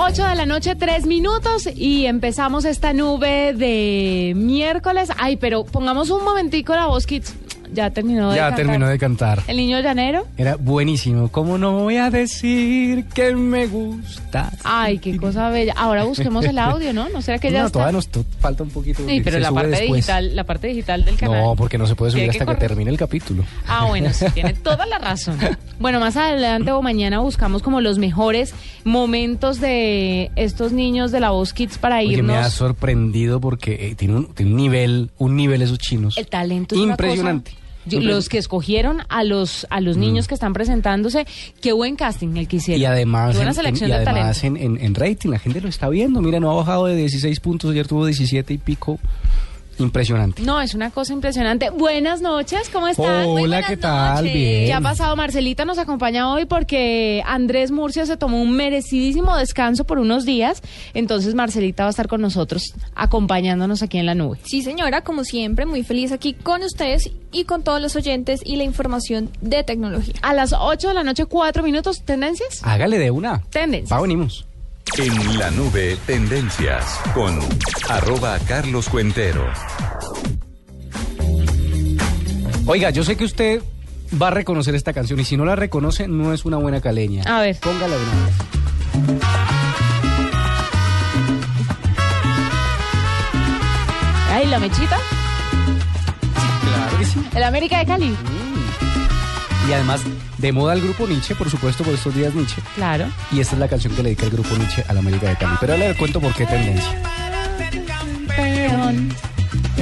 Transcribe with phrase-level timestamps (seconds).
[0.00, 5.10] 8 de la noche, 3 minutos y empezamos esta nube de miércoles.
[5.18, 7.34] Ay, pero pongamos un momentico la voz, Kids.
[7.72, 8.56] Ya terminó de Ya cantar.
[8.66, 9.42] terminó de cantar.
[9.46, 10.26] El niño llanero.
[10.36, 11.28] Era buenísimo.
[11.28, 14.52] ¿Cómo no voy a decir que me gusta?
[14.64, 15.74] Ay, qué cosa bella.
[15.76, 17.08] Ahora busquemos el audio, ¿no?
[17.08, 17.78] ¿No será que ya no, está?
[17.80, 18.08] todavía nos
[18.40, 19.02] falta un poquito.
[19.06, 19.92] Sí, pero la parte después.
[20.06, 21.42] digital, la parte digital del canal.
[21.42, 23.44] No, porque no se puede subir que hasta que, termine el capítulo.
[23.66, 25.38] Ah, bueno, sí, tiene toda la razón.
[25.78, 28.54] Bueno, más adelante o mañana buscamos como los mejores
[28.84, 32.52] momentos de estos niños de la Voz Kids para Oye, me ha irnos.
[32.52, 36.16] sorprendido porque eh, tiene, un, tiene un nivel, un nivel esos chinos.
[36.18, 37.50] El talento es una Impresionante.
[37.52, 37.57] cosa-
[37.96, 41.26] Yo- los que escogieron a los a los niños que están presentándose,
[41.60, 42.80] qué buen casting el que hicieron.
[42.80, 42.82] Mm.
[42.82, 45.60] Y además, Qué buena en, selección en- y de además en- en rating, la gente
[45.60, 46.20] lo está viendo.
[46.20, 48.98] Mira, no ha bajado de 16 puntos, ayer tuvo 17 y pico.
[49.78, 50.42] Impresionante.
[50.42, 51.70] No, es una cosa impresionante.
[51.70, 53.26] Buenas noches, ¿cómo están?
[53.26, 54.24] Hola, ¿qué tal?
[54.24, 54.32] noches.
[54.32, 54.66] Bien.
[54.66, 55.14] ¿Qué ha pasado?
[55.16, 60.62] Marcelita nos acompaña hoy porque Andrés Murcia se tomó un merecidísimo descanso por unos días.
[60.94, 64.38] Entonces Marcelita va a estar con nosotros acompañándonos aquí en la nube.
[64.44, 68.56] Sí, señora, como siempre, muy feliz aquí con ustedes y con todos los oyentes y
[68.56, 70.14] la información de tecnología.
[70.22, 72.60] A las 8 de la noche, 4 minutos, ¿tendencias?
[72.62, 73.42] Hágale de una.
[73.50, 73.96] Tendencias.
[73.96, 74.47] Va, venimos.
[74.96, 77.38] En la nube, tendencias con
[77.88, 79.44] arroba Carlos Cuentero.
[82.66, 83.62] Oiga, yo sé que usted
[84.20, 87.22] va a reconocer esta canción y si no la reconoce, no es una buena caleña.
[87.24, 87.56] A ver.
[87.60, 88.34] Póngala de una vez.
[94.32, 94.98] Ay, la mechita.
[96.62, 97.24] Claro que sí.
[97.34, 98.16] El América de Cali.
[99.68, 100.00] Y además,
[100.38, 102.62] de moda el grupo Nietzsche, por supuesto, por estos días Nietzsche.
[102.74, 103.06] Claro.
[103.30, 105.36] Y esta es la canción que le dedica el grupo Nietzsche a la América de
[105.36, 105.56] Cali.
[105.60, 107.02] Pero ahora le cuento por qué tendencia.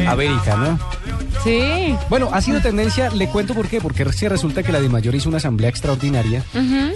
[0.09, 0.96] América, ¿no?
[1.47, 1.95] Sí.
[2.11, 5.29] Bueno, ha sido tendencia, le cuento por qué, porque sí resulta que la DIMAYOR hizo
[5.29, 6.45] una asamblea extraordinaria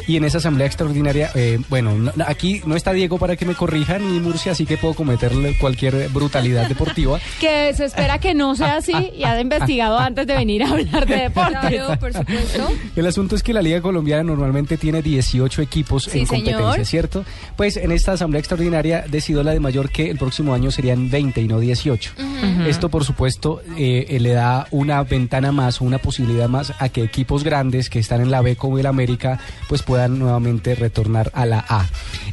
[0.07, 3.45] y en esa asamblea extraordinaria, eh, bueno, no- no- aquí no está Diego para que
[3.47, 7.19] me corrija ni Murcia, así que puedo cometerle cualquier brutalidad deportiva.
[7.41, 11.07] Que se espera que no sea así y ha investigado antes de venir a hablar
[11.07, 11.51] de deporte.
[11.61, 12.69] Claro, por supuesto.
[12.97, 16.87] El asunto es que la Liga Colombiana normalmente tiene 18 equipos Sí, en competencia, señor.
[16.87, 17.25] ¿cierto?
[17.57, 21.41] Pues en esta asamblea extraordinaria decidió la de mayor que el próximo año serían 20
[21.41, 22.13] y no 18.
[22.67, 24.40] Esto, por supuesto, eh, eh, le da
[24.71, 28.57] una ventana más, una posibilidad más a que equipos grandes que están en la B
[28.57, 31.87] como el América, pues puedan nuevamente retornar a la A.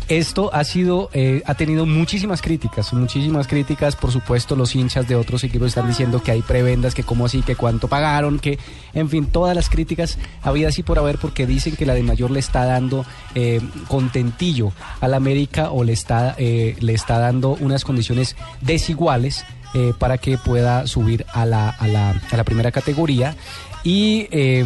[0.08, 5.16] Esto ha sido, eh, ha tenido muchísimas críticas, muchísimas críticas, por supuesto, los hinchas de
[5.16, 8.58] otros equipos están diciendo que hay prebendas, que cómo así, que cuánto pagaron, que,
[8.94, 12.32] en fin, todas las críticas había así por haber porque dicen que la de mayor
[12.32, 17.84] le está dando eh, contentillo al América o le está, eh, le está dando unas
[17.84, 19.46] condiciones desiguales
[19.78, 23.36] eh, para que pueda subir a la, a la, a la primera categoría.
[23.84, 24.66] Y eh,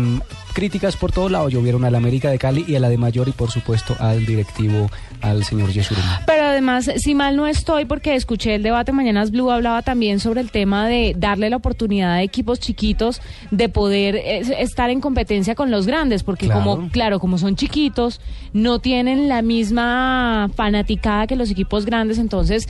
[0.54, 3.28] críticas por todos lados llovieron a la América de Cali y a la de Mayor
[3.28, 4.90] y por supuesto al directivo,
[5.22, 6.22] al señor Yesuruma.
[6.26, 10.42] Pero además, si mal no estoy, porque escuché el debate Mañanas Blue, hablaba también sobre
[10.42, 15.54] el tema de darle la oportunidad a equipos chiquitos de poder eh, estar en competencia
[15.54, 16.64] con los grandes, porque Claro.
[16.64, 18.22] como, claro, como son chiquitos,
[18.54, 22.68] no tienen la misma fanaticada que los equipos grandes, entonces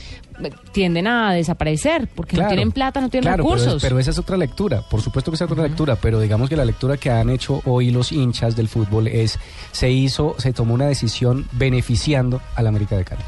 [0.72, 3.81] tienden a desaparecer, porque no tienen plata, no tienen Claro, recursos.
[3.81, 6.56] Pero, esa es otra lectura, por supuesto que esa es otra lectura, pero digamos que
[6.56, 9.38] la lectura que han hecho hoy los hinchas del fútbol es,
[9.72, 13.22] se hizo, se tomó una decisión beneficiando a la América de Cali.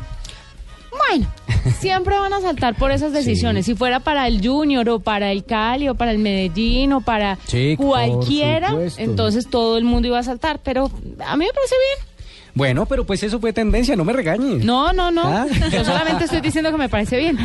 [1.09, 1.27] Bueno,
[1.79, 3.65] siempre van a saltar por esas decisiones.
[3.65, 7.37] Si fuera para el Junior o para el Cali o para el Medellín o para
[7.47, 10.59] Sí, cualquiera, entonces todo el mundo iba a saltar.
[10.63, 12.12] Pero a mí me parece bien.
[12.55, 14.63] Bueno, pero pues eso fue tendencia, no me regañe.
[14.63, 15.23] No, no, no.
[15.25, 15.47] Ah.
[15.71, 17.37] Yo solamente estoy diciendo que me parece bien.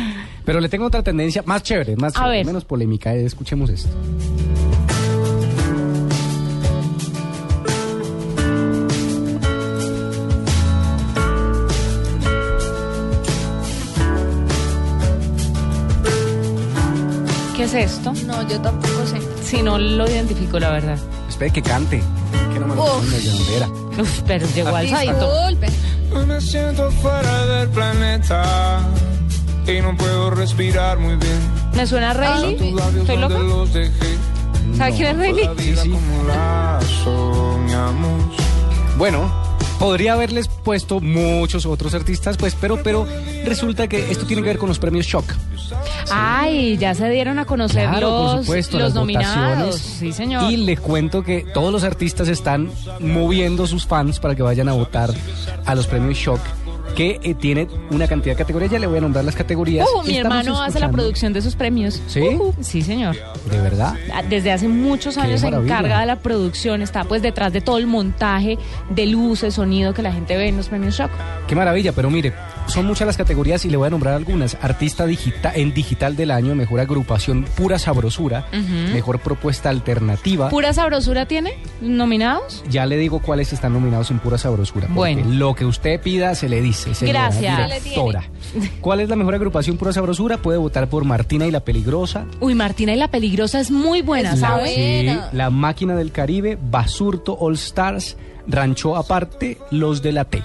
[0.45, 2.45] Pero le tengo otra tendencia más chévere, más A chévere, ver.
[2.45, 3.15] menos polémica.
[3.15, 3.89] eh, Escuchemos esto.
[17.55, 18.13] ¿Qué es esto?
[18.25, 19.17] No, yo tampoco sé.
[19.43, 20.97] Si no lo identifico, la verdad.
[21.39, 22.03] Espere que cante.
[22.51, 23.97] Que no me lo Uf.
[23.97, 25.47] Uf, pero llegó alzadito.
[25.47, 25.69] Disculpe.
[26.27, 28.81] Me siento fuera del planeta
[29.65, 31.39] y no puedo respirar muy bien.
[31.73, 32.75] ¿Me suena Rayleigh?
[32.97, 33.37] ¿Estoy loca?
[33.37, 34.17] los dejé.
[34.75, 35.49] ¿Sabe quién es Rayleigh?
[35.59, 35.93] Sí, sí.
[38.97, 39.31] Bueno,
[39.79, 43.07] Podría haberles puesto muchos otros artistas, pues, pero, pero
[43.45, 45.33] resulta que esto tiene que ver con los premios Shock.
[46.11, 49.37] Ay, ya se dieron a conocer Claro, por los, supuesto, los las nominados.
[49.37, 49.75] votaciones.
[49.75, 50.51] Sí, señor.
[50.51, 54.73] Y le cuento que todos los artistas están moviendo sus fans para que vayan a
[54.73, 55.11] votar
[55.65, 56.41] a los premios Shock,
[56.99, 58.69] que eh, tiene una cantidad de categorías.
[58.69, 59.87] Ya le voy a nombrar las categorías.
[59.95, 62.01] Uh, mi hermano hace la producción de sus premios.
[62.07, 62.19] ¿Sí?
[62.19, 63.15] Ujú, sí, señor.
[63.49, 63.93] De verdad.
[64.27, 67.87] Desde hace muchos años se encarga de la producción, está pues detrás de todo el
[67.87, 68.57] montaje
[68.89, 71.09] de luces, sonido que la gente ve en los premios Shock.
[71.47, 72.33] Qué maravilla, pero mire,
[72.69, 74.57] son muchas las categorías y le voy a nombrar algunas.
[74.61, 75.05] Artista
[75.55, 78.47] en digital del año, mejor agrupación pura sabrosura,
[78.93, 80.49] mejor propuesta alternativa.
[80.49, 82.63] ¿Pura sabrosura tiene nominados?
[82.69, 84.87] ya le digo cuáles están nominados en pura sabrosura.
[84.89, 85.23] Bueno.
[85.27, 86.93] Lo que usted pida se le dice.
[86.93, 87.67] señora Gracias.
[87.83, 88.23] directora.
[88.81, 90.37] ¿Cuál es la mejor agrupación pura sabrosura?
[90.37, 92.25] Puede votar por Martina y la Peligrosa.
[92.39, 94.73] Uy, Martina y la Peligrosa es muy buena, La, ¿sabes?
[94.75, 98.17] sí, la Máquina del Caribe, Basurto All Stars,
[98.49, 100.43] Rancho Aparte, Los de la T.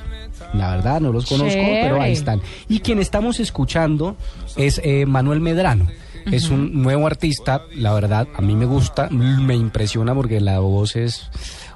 [0.53, 1.83] La verdad, no los conozco, Chévere.
[1.83, 2.41] pero ahí están.
[2.69, 4.17] Y quien estamos escuchando
[4.57, 5.89] es eh, Manuel Medrano.
[6.31, 10.97] Es un nuevo artista, la verdad, a mí me gusta, me impresiona porque la voz
[10.97, 11.29] es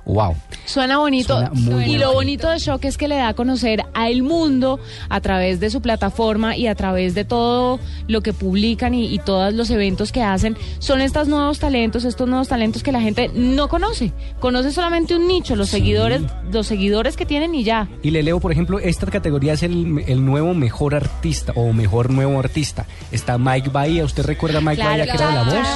[0.09, 0.35] wow.
[0.65, 1.39] Suena bonito.
[1.55, 4.81] Suena y lo bonito de Shock es que le da a conocer a el mundo
[5.09, 7.79] a través de su plataforma y a través de todo
[8.09, 10.57] lo que publican y, y todos los eventos que hacen.
[10.79, 14.13] Son estos nuevos talentos, estos nuevos talentos que la gente no conoce.
[14.41, 17.89] Conoce solamente un nicho, los seguidores, los seguidores que tienen y ya.
[18.03, 22.11] Y le leo, por ejemplo, esta categoría es el, el nuevo mejor artista o mejor
[22.11, 22.87] nuevo artista.
[23.13, 25.69] Está Mike Bahía, ¿usted recuerda a Mike Bahía que era de la voz?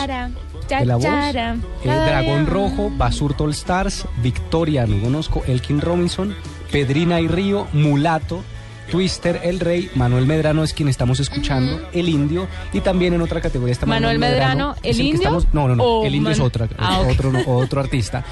[0.69, 1.05] De la voz.
[1.05, 6.35] Eh, Dragón Rojo, Basurto All Stars, Victoria, no conozco, Elkin Robinson,
[6.71, 8.43] Pedrina y Río, Mulato,
[8.91, 13.41] Twister, El Rey, Manuel Medrano es quien estamos escuchando, El Indio, y también en otra
[13.41, 15.15] categoría está Manuel Medrano, ¿El Indio?
[15.15, 18.25] estamos- no, no, no, El Indio es otra, Ah, otro, no, otro artista.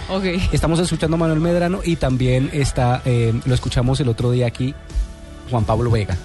[0.53, 4.75] Estamos escuchando a Manuel Medrano y también está, eh, lo escuchamos el otro día aquí,
[5.51, 6.17] Juan Pablo Vega.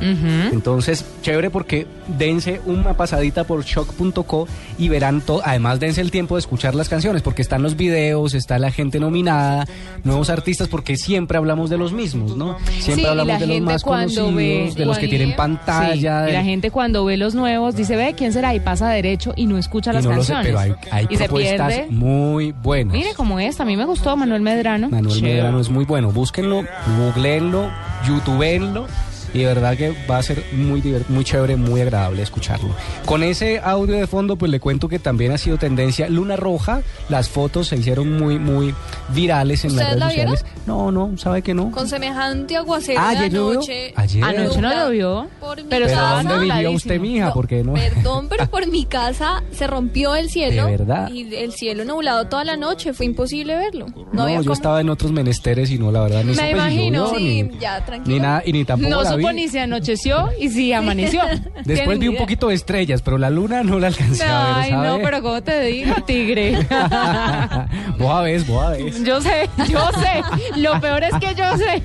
[0.00, 1.86] Entonces, chévere porque
[2.18, 4.48] dense una pasadita por shock.co
[4.78, 5.42] y verán todo.
[5.44, 8.98] Además, dense el tiempo de escuchar las canciones porque están los videos, está la gente
[9.00, 9.66] nominada,
[10.04, 12.56] nuevos artistas, porque siempre hablamos de los mismos, ¿no?
[12.78, 16.24] Siempre Sí, hablamos la de los más conocidos, ve- de los que tienen pantalla.
[16.24, 18.54] Sí, y la gente cuando ve los nuevos dice, ve, ¿quién será?
[18.54, 20.62] Y pasa derecho y no escucha y las no lo sé, canciones.
[20.66, 22.92] pero hay, hay y propuestas muy buenas.
[22.94, 24.88] Mire cómo es, a mí me gustó Manuel Medrano.
[24.88, 25.22] Manuel.
[25.22, 26.10] Medrano es muy bueno.
[26.10, 26.64] Búsquenlo,
[26.98, 27.70] googleenlo,
[28.06, 28.86] youtubeenlo.
[29.32, 32.74] Y de verdad que va a ser muy muy chévere, muy agradable escucharlo.
[33.06, 36.82] Con ese audio de fondo, pues le cuento que también ha sido tendencia Luna Roja.
[37.08, 38.74] Las fotos se hicieron muy, muy
[39.14, 40.36] virales en las ¿Ustedes redes la vieron?
[40.36, 40.60] sociales.
[40.66, 41.70] No, no, ¿sabe que no?
[41.70, 43.92] Con semejante aguacero Ah, de ¿ayer anoche.
[43.96, 44.24] Ayer.
[44.24, 47.26] Anoche no lo vio, Por mi pero estaba ¿dónde vivió usted, mija?
[47.28, 47.74] No, Porque no.
[47.74, 50.66] Perdón, pero por mi casa se rompió el cielo.
[50.66, 51.10] ¿De verdad?
[51.10, 52.92] Y el cielo nublado toda la noche.
[52.92, 53.86] Fue imposible verlo.
[53.94, 54.52] No, No, había yo cómo.
[54.54, 57.08] estaba en otros menesteres y no, la verdad, ni Me supe si imagino.
[57.14, 58.14] Sí, ni, ya, tranquilo.
[58.16, 59.34] ni nada, y ni tampoco No la vi.
[59.34, 61.22] ni se anocheció y si amaneció.
[61.64, 64.54] Después ¿Tienen vi un poquito de estrellas, pero la luna no la alcancé a ver,
[64.56, 66.66] Ay, no, pero ¿cómo te digo, tigre?
[67.98, 69.04] vos a ver, vos a ver.
[69.04, 70.22] yo sé, yo sé.
[70.60, 71.82] Lo peor es que yo sé.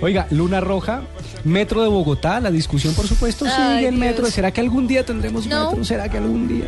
[0.00, 1.02] Oiga, Luna Roja,
[1.44, 4.06] Metro de Bogotá, la discusión por supuesto Ay, sigue el Dios.
[4.06, 4.26] metro.
[4.26, 5.70] ¿Será que algún día tendremos No.
[5.70, 5.84] metro?
[5.84, 6.64] ¿Será que algún día?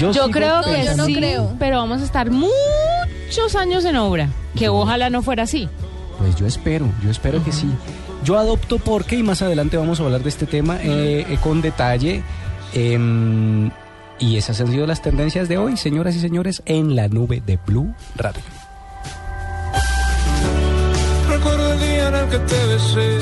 [0.00, 1.54] Yo creo que yo no sí, creo.
[1.58, 4.28] pero vamos a estar muchos años en obra.
[4.56, 5.68] Que ojalá no fuera así.
[6.18, 7.68] Pues yo espero, yo espero que sí.
[8.24, 11.60] Yo adopto porque, y más adelante vamos a hablar de este tema eh, eh, con
[11.62, 12.22] detalle.
[12.74, 13.70] em,
[14.18, 17.56] y esas han sido las tendencias de hoy, señoras y señores, en la nube de
[17.64, 18.42] Blue Radio.
[21.28, 23.18] Recuerdo el día en el que te besé.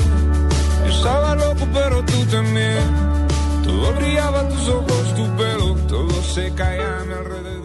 [0.87, 2.79] Yo estaba loco, pero tú también.
[3.63, 5.75] Todo brillaba, tus ojos, tu pelo.
[5.87, 7.56] Todo se caía a mi alrededor.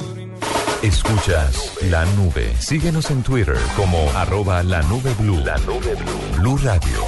[0.82, 2.52] Escuchas la nube.
[2.58, 5.14] Síguenos en Twitter como arroba la nube.
[5.44, 6.40] La nube blue.
[6.40, 6.98] Blue Radio.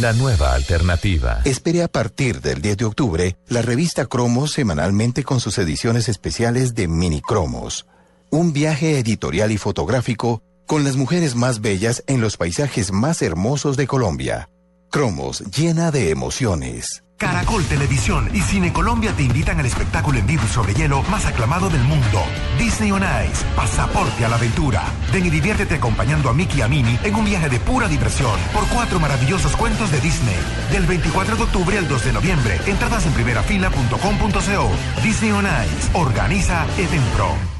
[0.00, 1.40] La nueva alternativa.
[1.44, 6.76] Espere a partir del 10 de octubre la revista Cromos semanalmente con sus ediciones especiales
[6.76, 7.86] de Mini Cromos.
[8.30, 13.76] Un viaje editorial y fotográfico con las mujeres más bellas en los paisajes más hermosos
[13.76, 14.48] de Colombia.
[14.92, 17.03] Cromos llena de emociones.
[17.16, 21.70] Caracol Televisión y Cine Colombia te invitan al espectáculo en vivo sobre hielo más aclamado
[21.70, 22.22] del mundo.
[22.58, 24.82] Disney on Ice, pasaporte a la aventura.
[25.12, 28.38] Ven y diviértete acompañando a Mickey y a Minnie en un viaje de pura diversión
[28.52, 30.36] por cuatro maravillosos cuentos de Disney.
[30.72, 32.60] Del 24 de octubre al 2 de noviembre.
[32.66, 35.02] Entradas en primerafila.com.co.
[35.02, 35.90] Disney on Ice.
[35.94, 37.54] Organiza Edenpro.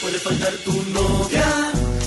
[0.00, 1.46] Puede faltar tu novia,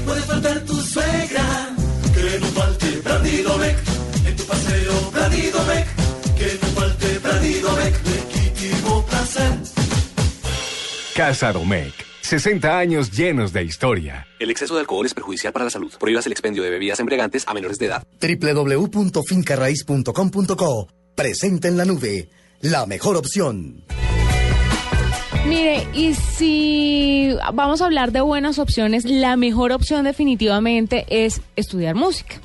[0.06, 1.70] puede faltar tu suegra,
[2.14, 3.78] que no falte Brandidomec,
[4.26, 5.88] en tu paseo Brandidomec,
[11.16, 11.94] Casa Domecq.
[12.22, 14.26] 60 años llenos de historia.
[14.40, 15.94] El exceso de alcohol es perjudicial para la salud.
[16.00, 18.04] Prohíbas el expendio de bebidas embriagantes a menores de edad.
[18.20, 22.30] www.fincarraiz.com.co Presente en la nube.
[22.62, 23.84] La mejor opción.
[25.46, 31.96] Mire, y si vamos a hablar de buenas opciones, la mejor opción definitivamente es estudiar
[31.96, 32.36] música.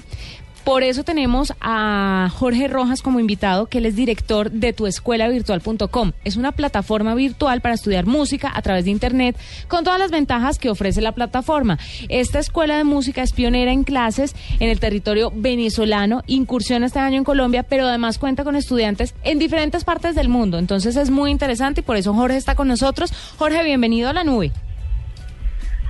[0.68, 6.12] Por eso tenemos a Jorge Rojas como invitado, que él es director de tuescuelavirtual.com.
[6.24, 9.34] Es una plataforma virtual para estudiar música a través de Internet
[9.66, 11.78] con todas las ventajas que ofrece la plataforma.
[12.10, 17.16] Esta escuela de música es pionera en clases en el territorio venezolano, incursiona este año
[17.16, 20.58] en Colombia, pero además cuenta con estudiantes en diferentes partes del mundo.
[20.58, 23.10] Entonces es muy interesante y por eso Jorge está con nosotros.
[23.38, 24.52] Jorge, bienvenido a la nube.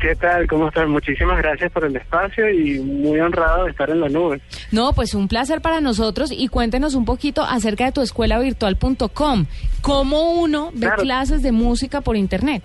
[0.01, 0.47] ¿Qué tal?
[0.47, 0.89] ¿Cómo estás?
[0.89, 4.41] Muchísimas gracias por el espacio y muy honrado de estar en la nube.
[4.71, 9.47] No, pues un placer para nosotros y cuéntenos un poquito acerca de tu escuela virtual.com.
[9.83, 12.63] ¿Cómo uno ve clases de música por internet?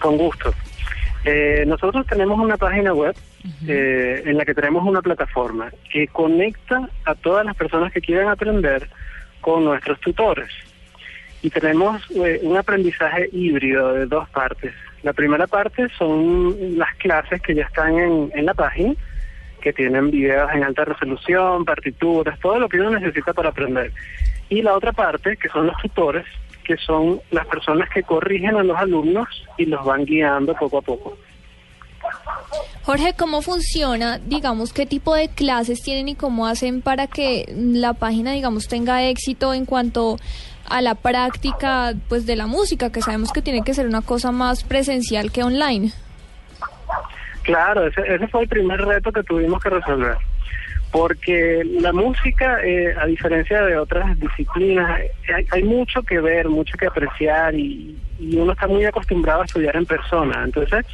[0.00, 0.52] Con gusto.
[1.24, 3.14] Eh, nosotros tenemos una página web
[3.68, 8.28] eh, en la que tenemos una plataforma que conecta a todas las personas que quieran
[8.28, 8.88] aprender
[9.40, 10.50] con nuestros tutores.
[11.42, 14.74] Y tenemos eh, un aprendizaje híbrido de dos partes.
[15.02, 18.94] La primera parte son las clases que ya están en, en la página,
[19.60, 23.92] que tienen videos en alta resolución, partituras, todo lo que uno necesita para aprender.
[24.48, 26.26] Y la otra parte, que son los tutores,
[26.64, 30.82] que son las personas que corrigen a los alumnos y los van guiando poco a
[30.82, 31.16] poco.
[32.82, 34.18] Jorge, ¿cómo funciona?
[34.18, 39.04] Digamos, ¿qué tipo de clases tienen y cómo hacen para que la página, digamos, tenga
[39.04, 40.16] éxito en cuanto
[40.70, 44.32] a la práctica pues de la música, que sabemos que tiene que ser una cosa
[44.32, 45.92] más presencial que online.
[47.42, 50.16] Claro, ese, ese fue el primer reto que tuvimos que resolver.
[50.92, 55.00] Porque la música, eh, a diferencia de otras disciplinas,
[55.52, 59.76] hay, mucho que ver, mucho que apreciar y, y uno está muy acostumbrado a estudiar
[59.76, 60.42] en persona.
[60.44, 60.84] Entonces,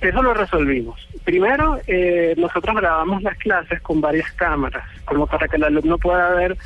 [0.00, 1.08] eso lo resolvimos.
[1.24, 6.30] Primero, eh, nosotros grabamos las clases con varias cámaras, como para que el alumno pueda
[6.30, 6.56] ver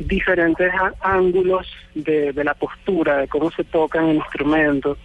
[0.00, 4.96] diferentes ángulos de, de, la postura, de cómo se tocan el instrumento.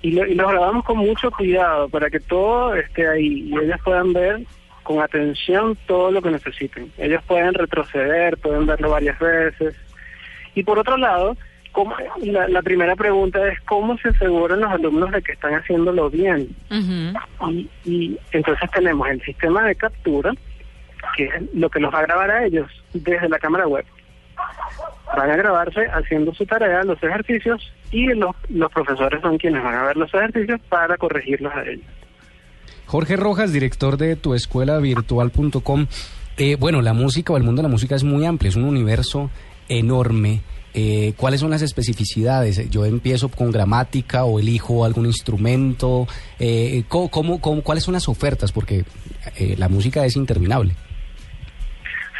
[0.00, 3.80] Y lo, y lo grabamos con mucho cuidado para que todo esté ahí y ellos
[3.84, 4.40] puedan ver
[4.84, 6.92] con atención todo lo que necesiten.
[6.96, 9.74] Ellos pueden retroceder, pueden verlo varias veces.
[10.54, 11.36] Y por otro lado,
[11.72, 16.08] ¿cómo, la, la, primera pregunta es cómo se aseguran los alumnos de que están haciéndolo
[16.08, 16.48] bien.
[16.70, 17.14] Uh -huh.
[17.50, 20.32] y, y entonces tenemos el sistema de captura,
[21.16, 23.84] que es lo que los va a grabar a ellos desde la cámara web
[25.16, 29.74] van a grabarse haciendo su tarea, los ejercicios, y los, los profesores son quienes van
[29.74, 31.86] a ver los ejercicios para corregirlos a ellos.
[32.86, 35.86] Jorge Rojas, director de tu escuela virtual.com.
[36.36, 38.64] Eh, bueno, la música o el mundo de la música es muy amplio, es un
[38.64, 39.30] universo
[39.68, 40.42] enorme.
[40.74, 42.70] Eh, ¿Cuáles son las especificidades?
[42.70, 46.06] Yo empiezo con gramática o elijo algún instrumento.
[46.38, 48.52] Eh, ¿cómo, cómo, cómo, ¿Cuáles son las ofertas?
[48.52, 48.84] Porque
[49.36, 50.74] eh, la música es interminable.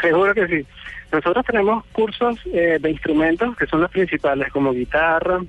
[0.01, 0.67] Seguro que sí.
[1.11, 5.41] Nosotros tenemos cursos eh, de instrumentos que son los principales, como guitarra,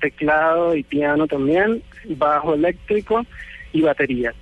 [0.00, 1.82] teclado y piano también,
[2.16, 3.24] bajo eléctrico
[3.72, 4.34] y batería.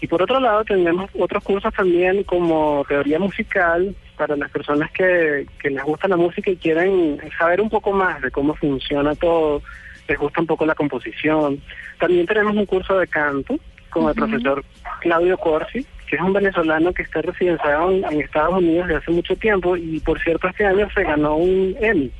[0.00, 5.46] Y por otro lado tenemos otros cursos también como teoría musical para las personas que,
[5.58, 9.62] que les gusta la música y quieren saber un poco más de cómo funciona todo,
[10.08, 11.60] les gusta un poco la composición.
[11.98, 13.58] También tenemos un curso de canto
[13.90, 14.10] con uh -huh.
[14.10, 14.64] el profesor
[15.00, 19.36] Claudio Corsi, que es un venezolano que está residenciado en, Estados Unidos desde hace mucho
[19.36, 22.10] tiempo y por cierto este año se ganó un Emmy,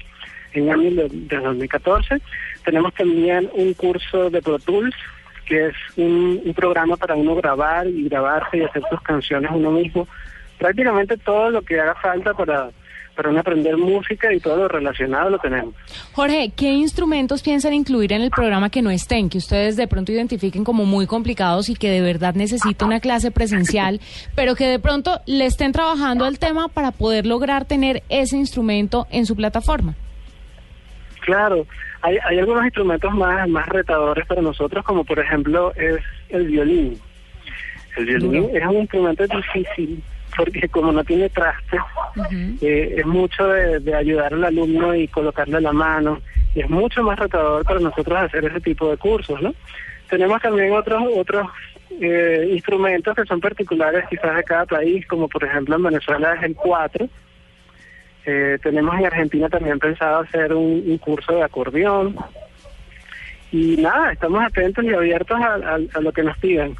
[0.52, 2.20] en Emmy de, de 2014.
[2.64, 4.94] Tenemos también un curso de Pro Tools,
[5.46, 9.70] que es un, un, programa para uno grabar y grabarse y hacer sus canciones uno
[9.70, 10.08] mismo.
[10.58, 12.70] Prácticamente todo lo que haga falta para,
[13.16, 15.74] para uno aprender música y todo lo relacionado lo tenemos.
[16.12, 20.12] Jorge, ¿qué instrumentos piensan incluir en el programa que no estén, que ustedes de pronto
[20.12, 24.00] identifiquen como muy complicados y que de verdad necesita una clase presencial,
[24.36, 29.06] pero que de pronto le estén trabajando el tema para poder lograr tener ese instrumento
[29.10, 29.94] en su plataforma?
[31.22, 31.66] Claro,
[32.02, 37.00] hay, hay algunos instrumentos más, más retadores para nosotros, como por ejemplo es el violín.
[37.96, 40.02] El violín es un instrumento difícil
[40.36, 42.58] porque como no tiene traste, uh -huh.
[42.62, 46.20] eh, es mucho de, de, ayudar al alumno y colocarle la mano,
[46.54, 49.54] y es mucho más retador para nosotros hacer ese tipo de cursos, ¿no?
[50.08, 51.48] Tenemos también otros otros
[52.00, 56.42] eh, instrumentos que son particulares quizás de cada país, como por ejemplo en Venezuela es
[56.42, 57.08] el cuatro,
[58.24, 62.16] eh, tenemos en Argentina también pensado hacer un, un, curso de acordeón,
[63.52, 66.76] y nada, estamos atentos y abiertos a, a, a lo que nos pidan.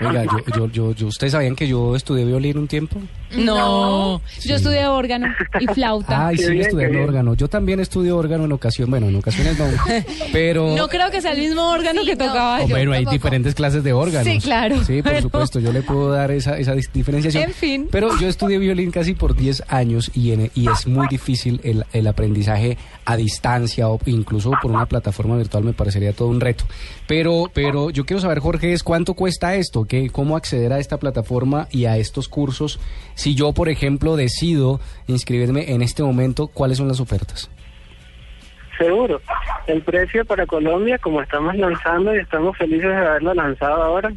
[0.00, 3.00] Oiga, yo, yo, yo, yo- ¿ustedes sabían que yo estudié violín un tiempo?
[3.36, 5.26] No, yo estudié órgano
[5.60, 6.28] y flauta.
[6.28, 7.34] Ay, sí, estudiando órgano.
[7.34, 9.66] Yo también estudio órgano en ocasión, bueno, en ocasiones no,
[10.32, 10.74] pero...
[10.76, 12.74] No creo que sea el mismo órgano que tocaba Oh, yo.
[12.74, 14.26] bueno, hay diferentes clases de órganos.
[14.32, 14.82] Sí, claro.
[14.84, 17.44] Sí, por Pero- supuesto, yo le puedo dar esa, esa diferenciación.
[17.44, 17.88] En fin.
[17.90, 21.84] Pero yo estudié violín casi por 10 años y, en- y es muy difícil el,
[21.92, 26.64] el aprendizaje a distancia o incluso por una plataforma virtual me parecería todo un reto.
[27.06, 30.98] Pero, pero yo quiero saber, Jorge, es cuánto cuesta esto, ¿Qué, cómo acceder a esta
[30.98, 32.80] plataforma y a estos cursos.
[33.14, 37.50] Si yo, por ejemplo, decido inscribirme en este momento, ¿cuáles son las ofertas?
[38.78, 39.20] Seguro.
[39.66, 44.12] El precio para Colombia, como estamos lanzando y estamos felices de haberlo lanzado ahora,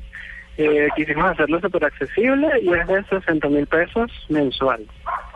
[0.58, 4.86] eh, quisimos hacerlo súper accesible y es de 60 mil pesos mensual,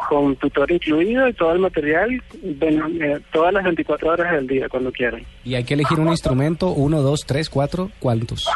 [0.09, 4.67] con tutor incluido y todo el material, ven- eh, todas las 24 horas del día,
[4.69, 5.23] cuando quieran.
[5.43, 8.47] Y hay que elegir un instrumento, uno, dos, tres, cuatro, ¿cuántos?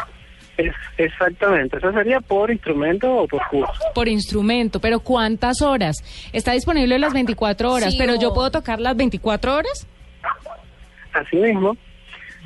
[0.58, 3.74] Es, exactamente, eso sería por instrumento o por curso.
[3.94, 5.98] Por instrumento, pero ¿cuántas horas?
[6.32, 9.86] Está disponible las 24 horas, Sí, pero o- yo puedo tocar las 24 horas.
[11.14, 11.78] Así mismo.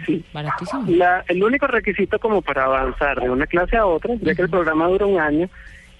[0.06, 0.24] Sí.
[0.34, 0.86] Baratísimo.
[0.88, 4.50] La, el único requisito como para avanzar de una clase a otra, ya que el
[4.50, 5.50] programa dura un año,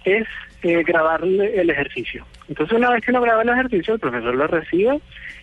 [0.06, 0.28] es
[0.64, 2.26] eh, grabar el ejercicio.
[2.48, 5.00] Entonces una vez que uno graba el ejercicio, el profesor lo recibe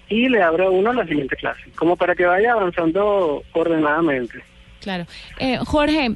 [0.08, 4.42] y le abre a uno la siguiente clase, como para que vaya avanzando ordenadamente.
[4.80, 5.04] Claro.
[5.38, 6.14] Eh, Jorge,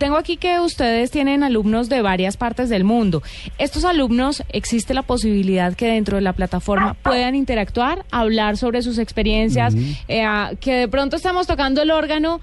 [0.00, 3.22] tengo aquí que ustedes tienen alumnos de varias partes del mundo.
[3.58, 8.98] Estos alumnos, ¿existe la posibilidad que dentro de la plataforma puedan interactuar, hablar sobre sus
[8.98, 9.74] experiencias,
[10.08, 12.40] eh, a- que de pronto estamos tocando el órgano?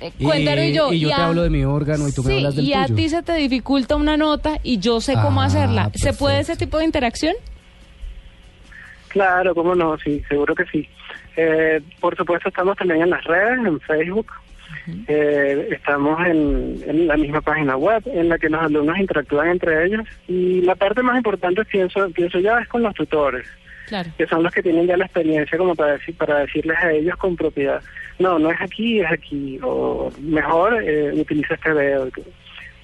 [0.00, 0.92] eh, Cuéntalo y yo.
[0.92, 2.82] y yo te a- hablo de mi órgano y tú me hablas del y a
[2.84, 2.94] tuyo.
[2.96, 5.90] ti se te dificulta una nota y yo sé cómo Ah, hacerla.
[5.94, 7.34] ¿Se puede ese tipo de interacción?
[9.08, 10.88] Claro, cómo no, sí, seguro que sí.
[11.36, 14.26] Eh, por supuesto estamos también en las redes, en Facebook,
[15.06, 19.84] Eh, estamos en, en la misma página web en la que los alumnos interactúan entre
[19.86, 23.46] ellos y la parte más importante pienso pienso yo es con los tutores
[23.86, 24.10] Claro.
[24.18, 27.16] que son los que tienen ya la experiencia como para decir para decirles a ellos
[27.16, 27.82] con propiedad
[28.18, 32.06] no no es aquí es aquí o mejor eh, utiliza este dedo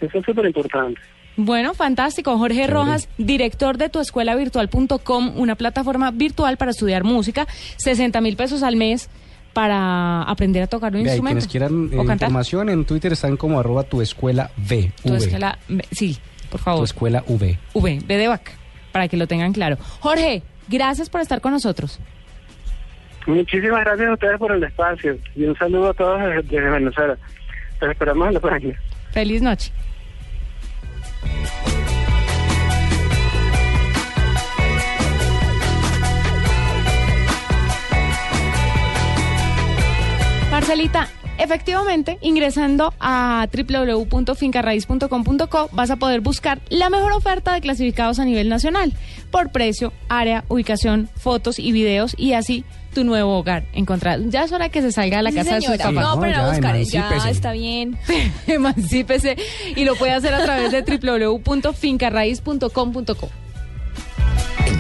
[0.01, 1.01] eso es súper importante
[1.37, 2.39] Bueno, fantástico.
[2.39, 8.77] Jorge Rojas, director de tuescuelavirtual.com, una plataforma virtual para estudiar música, 60 mil pesos al
[8.77, 9.11] mes
[9.55, 11.27] para aprender a tocar un instrumento.
[11.29, 14.93] quienes quieran eh, información en Twitter están como arroba tu escuela V.
[15.03, 15.17] Tu V.
[15.17, 15.59] escuela-
[15.93, 16.19] sí,
[16.51, 16.81] por favor.
[16.81, 17.59] Tu escuela V.
[17.73, 18.53] V, V de vaca,
[18.93, 19.79] para que lo tengan claro.
[20.01, 21.99] Jorge, gracias por estar con nosotros.
[23.27, 27.17] muchísimas gracias a ustedes por el espacio y un saludo a todos desde, Venezuela
[27.81, 28.79] los esperamos en la página
[29.13, 29.73] Feliz noche.
[41.37, 48.49] Efectivamente, ingresando a www.fincarraiz.com.co vas a poder buscar la mejor oferta de clasificados a nivel
[48.49, 48.93] nacional
[49.33, 54.21] por precio, área, ubicación, fotos y videos y así tu nuevo hogar encontrar.
[54.29, 55.85] Ya es hora que se salga de la Sí, casa de sus señora.
[55.91, 56.05] papás.
[56.15, 57.99] No, pero a buscar, ya está bien.
[58.47, 59.37] Emancípese
[59.75, 63.29] y lo puede hacer a través de www.fincarraiz.com.co.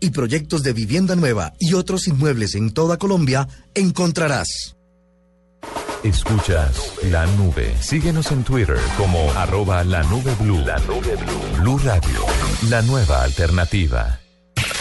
[0.00, 4.76] y proyectos de vivienda nueva y otros inmuebles en toda Colombia encontrarás.
[6.02, 7.74] Escuchas la nube.
[7.80, 10.58] Síguenos en Twitter como arroba la nube blue.
[10.64, 11.60] La nube blue.
[11.60, 12.24] Blue Radio.
[12.70, 14.20] La nueva alternativa.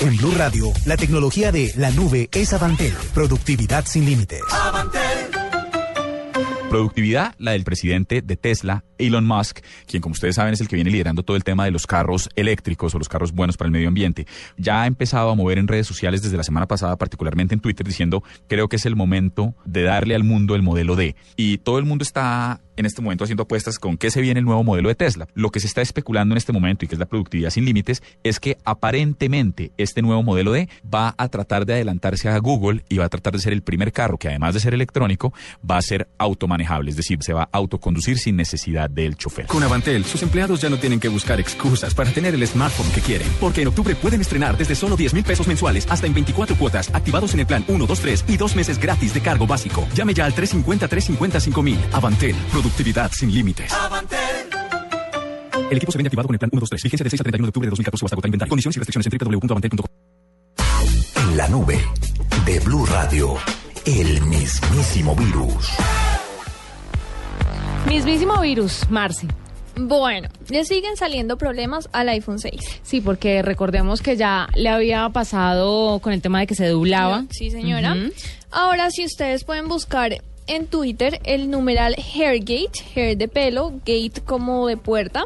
[0.01, 2.93] En Blue Radio, la tecnología de la nube es Avantel.
[3.13, 4.41] Productividad sin límites.
[6.69, 10.75] Productividad, la del presidente de Tesla, Elon Musk, quien como ustedes saben es el que
[10.75, 13.71] viene liderando todo el tema de los carros eléctricos o los carros buenos para el
[13.71, 14.27] medio ambiente.
[14.55, 17.88] Ya ha empezado a mover en redes sociales desde la semana pasada, particularmente en Twitter,
[17.88, 21.15] diciendo creo que es el momento de darle al mundo el modelo D.
[21.36, 24.45] Y todo el mundo está en este momento haciendo apuestas con qué se viene el
[24.45, 25.27] nuevo modelo de Tesla.
[25.35, 28.01] Lo que se está especulando en este momento y que es la productividad sin límites
[28.23, 32.97] es que aparentemente este nuevo modelo D va a tratar de adelantarse a Google y
[32.97, 35.33] va a tratar de ser el primer carro que además de ser electrónico
[35.69, 39.47] va a ser automanejable, es decir, se va a autoconducir sin necesidad del chofer.
[39.47, 43.01] Con Avantel, sus empleados ya no tienen que buscar excusas para tener el smartphone que
[43.01, 46.55] quieren, porque en octubre pueden estrenar desde solo 10 mil pesos mensuales hasta en 24
[46.55, 49.85] cuotas, activados en el plan 1, 2, 3 y dos meses gratis de cargo básico.
[49.93, 51.77] Llame ya al 350-350-5000.
[51.91, 52.35] Avantel,
[52.69, 53.71] productividad sin límites.
[55.69, 56.84] El equipo se vende activado con el plan 1, 2, 3.
[56.84, 58.49] Vigencia del 6 al 31 de octubre de 2014 o hasta agotar inventario.
[58.49, 59.86] Condiciones y restricciones en www.avantel.com.
[61.36, 61.79] la nube
[62.45, 63.36] de Blue Radio,
[63.86, 65.69] el mismísimo virus.
[67.88, 69.27] Mismísimo virus, Marci.
[69.75, 72.82] Bueno, le siguen saliendo problemas al iPhone 6.
[72.84, 77.25] Sí, porque recordemos que ya le había pasado con el tema de que se doblaba.
[77.29, 77.95] Sí, señora.
[78.51, 84.67] Ahora, si ustedes pueden buscar en Twitter el numeral Hairgate, hair de pelo, gate como
[84.67, 85.25] de puerta.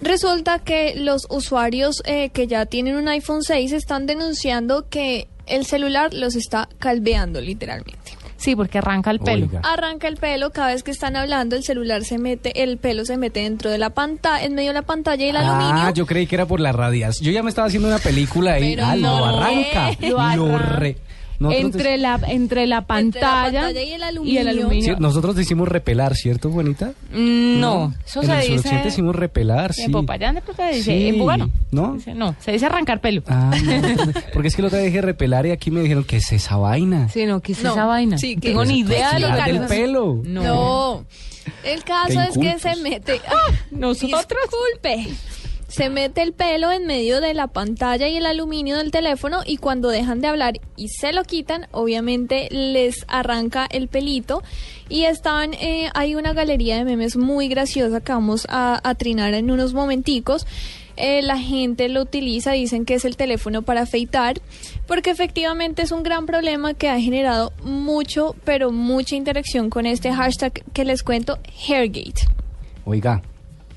[0.00, 5.64] Resulta que los usuarios eh, que ya tienen un iPhone 6 están denunciando que el
[5.64, 7.98] celular los está calveando literalmente.
[8.36, 9.48] Sí, porque arranca el pelo.
[9.62, 13.16] Arranca el pelo, cada vez que están hablando el celular se mete, el pelo se
[13.16, 15.94] mete dentro de la pantalla, en medio de la pantalla y el Ah, aluminio.
[15.94, 17.20] yo creí que era por las radias.
[17.20, 18.74] Yo ya me estaba haciendo una película ahí.
[18.74, 19.90] Pero ah, no, lo arranca.
[20.00, 20.58] lo arranca.
[20.58, 20.96] re-
[21.38, 24.94] Nosotros Entre la, entre la pantalla, pantalla y el y el aluminio.
[24.94, 26.92] Sí, nosotros decimos repelar, ¿cierto, bonita?
[27.12, 28.48] Mm, no, eso en se el dice.
[28.56, 29.82] suroccidente decimos repelar, sí.
[29.82, 31.50] En Popayán se dice, Sí, en.
[31.72, 31.94] ¿no?
[31.94, 33.22] Dice, no, se dice arrancar pelo.
[33.26, 36.32] Ah, no, porque es que la otra dije repelar y aquí me dijeron que es
[36.32, 37.08] esa vaina.
[37.08, 38.16] Sí, no, ¿qué es No, esa vaina?
[38.18, 40.20] sí, No que- tengo ni idea de lo que del pelo.
[40.24, 40.42] No.
[40.42, 41.04] No.
[41.62, 43.20] El caso es que se mete.
[43.28, 43.52] ¡Ah!
[43.70, 44.24] Nosotros.
[44.28, 45.08] Disculpe.
[45.74, 49.56] Se mete el pelo en medio de la pantalla y el aluminio del teléfono y
[49.56, 54.44] cuando dejan de hablar y se lo quitan, obviamente les arranca el pelito
[54.88, 59.34] y están, eh, hay una galería de memes muy graciosa que vamos a, a trinar
[59.34, 60.46] en unos momenticos.
[60.96, 64.40] Eh, la gente lo utiliza, dicen que es el teléfono para afeitar,
[64.86, 70.12] porque efectivamente es un gran problema que ha generado mucho, pero mucha interacción con este
[70.12, 72.28] hashtag que les cuento, Hairgate.
[72.84, 73.22] Oiga,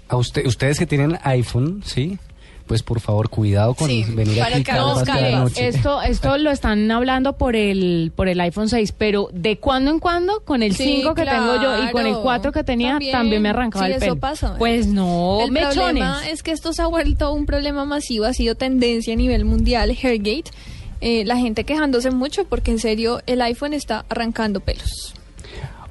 [0.10, 2.18] a usted, ustedes que tienen iPhone, ¿sí?
[2.66, 5.70] Pues por favor, cuidado con Sí, venir para aquí que cada de la noche.
[5.70, 10.00] Esto, esto lo están hablando por el, por el iPhone 6, pero de cuando en
[10.00, 12.24] cuando, con el Sí, 5 que tengo yo y con el claro.
[12.24, 13.42] 4 que tenía, también, También.
[13.42, 14.16] me arrancaba Sí, el eso pelo.
[14.20, 14.56] pasa.
[14.58, 15.76] Pues no, el mechones.
[15.78, 19.46] problema es que esto se ha vuelto un problema masivo, ha sido tendencia a nivel
[19.46, 20.52] mundial, Hairgate.
[21.00, 25.14] Eh, la gente quejándose mucho porque en serio el iPhone está arrancando pelos.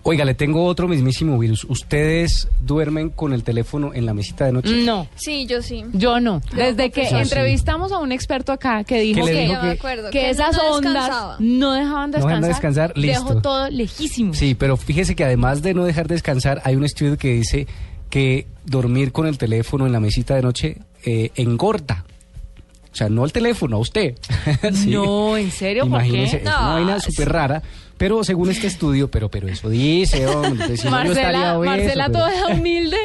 [0.08, 1.64] Oiga, le tengo otro mismísimo virus.
[1.64, 4.84] ¿Ustedes duermen con el teléfono en la mesita de noche?
[4.84, 5.08] No.
[5.16, 5.84] Sí, yo sí.
[5.94, 6.40] Yo no.
[6.54, 10.30] Desde que entrevistamos a un experto acá que dijo Que le que, dijo que que
[10.30, 11.36] esas no ondas descansaba.
[11.40, 12.40] no dejaban No descansar.
[12.40, 13.24] dejan descansar, listo.
[13.24, 14.32] Dejó todo lejísimo.
[14.34, 17.66] Sí, pero fíjese que además de no dejar descansar, hay un estudio que dice
[18.08, 22.04] que dormir con el teléfono en la mesita de noche eh, engorda.
[22.92, 24.14] O sea, no el teléfono, a usted.
[24.72, 24.90] Sí.
[24.90, 25.82] No, ¿en serio?
[25.88, 26.06] ¿Por qué?
[26.06, 27.62] Imagínese, es una No, vaina súper rara.
[27.98, 32.18] Pero según este estudio, pero pero eso dice, hombre, si no, Marcela, obeso, Marcela pero-
[32.18, 32.96] toda humilde,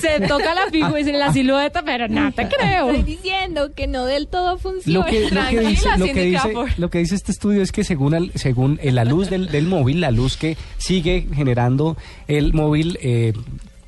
[0.00, 2.90] se toca la figura y dice la silueta, pero no te creo.
[2.90, 4.98] Estoy diciendo que no del todo funciona.
[4.98, 6.70] Lo que, lo, que Tranquila, dice, lo, Cindy que dice, Crawford.
[6.76, 9.66] lo que dice este estudio es que según, al- según eh, la luz del, del
[9.66, 11.96] móvil, la luz que sigue generando
[12.28, 13.32] el móvil, eh,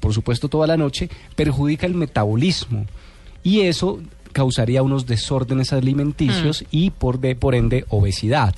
[0.00, 2.86] por supuesto toda la noche, perjudica el metabolismo.
[3.44, 4.00] Y eso
[4.38, 8.54] causaría unos desórdenes alimenticios y por, de, por ende obesidad.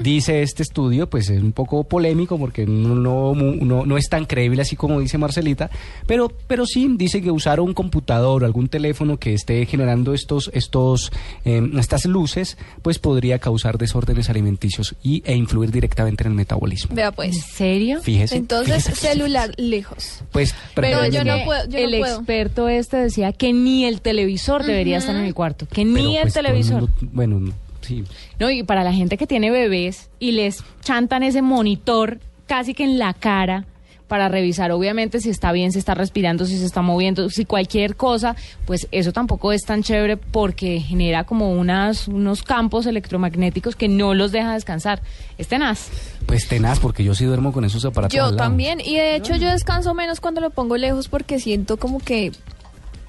[0.00, 4.08] Dice este estudio, pues es un poco polémico porque no, no, mu- no, no es
[4.08, 5.70] tan creíble así como dice Marcelita,
[6.06, 10.50] pero, pero sí dice que usar un computador o algún teléfono que esté generando estos,
[10.52, 11.12] estos,
[11.44, 16.94] eh, estas luces, pues podría causar desórdenes alimenticios y, e influir directamente en el metabolismo.
[16.94, 17.40] Vea ¿En pues.
[17.40, 18.02] serio?
[18.02, 18.36] Fíjese.
[18.36, 20.22] Entonces, fíjese, celular lejos.
[20.32, 22.16] Pues Pero yo no puedo, yo no el puedo.
[22.16, 26.16] experto este decía que ni el televisor debería estar en el cuarto, que Pero, ni
[26.16, 26.80] el pues, el televisor.
[26.80, 28.04] mundo- bueno, no, sí.
[28.38, 32.84] No, y para la gente que tiene bebés y les chantan ese monitor casi que
[32.84, 33.64] en la cara
[34.08, 37.96] para revisar obviamente si está bien, si está respirando, si se está moviendo, si cualquier
[37.96, 38.36] cosa,
[38.66, 44.12] pues eso tampoco es tan chévere porque genera como unas, unos campos electromagnéticos que no
[44.12, 45.00] los deja descansar.
[45.38, 45.88] Es tenaz.
[46.26, 48.14] Pues tenaz, porque yo sí duermo con esos aparatos.
[48.14, 48.44] Yo al lado.
[48.50, 52.30] también, y de hecho yo descanso menos cuando lo pongo lejos porque siento como que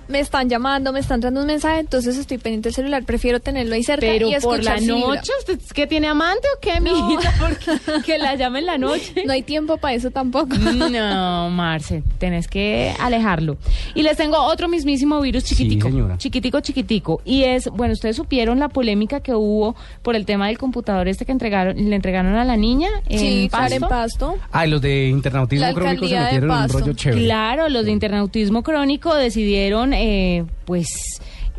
[0.08, 3.76] me están llamando, me están dando un mensaje, entonces estoy pendiente del celular, prefiero tenerlo
[3.76, 7.34] ahí cerca Pero y por la noche, ¿usted es que tiene amante o qué, mijita?
[7.40, 9.14] Porque que la llame en la noche.
[9.26, 10.56] No hay tiempo para eso tampoco.
[10.56, 13.58] No, Marce, tenés que alejarlo.
[13.94, 15.90] Y les tengo otro mismísimo virus chiquitico.
[15.90, 16.18] señora.
[16.18, 17.22] Chiquitico, chiquitico.
[17.26, 21.26] Y es, bueno, ustedes supieron la polémica que hubo por el tema del computador este
[21.26, 23.64] que entregaron, le entregaron a la niña en Sí, Pasto.
[23.66, 24.36] Karen Pasto.
[24.52, 27.24] Ah, y los de internautismo La crónico se metieron en un rollo chévere.
[27.24, 30.88] Claro, los de internautismo crónico decidieron, eh, pues,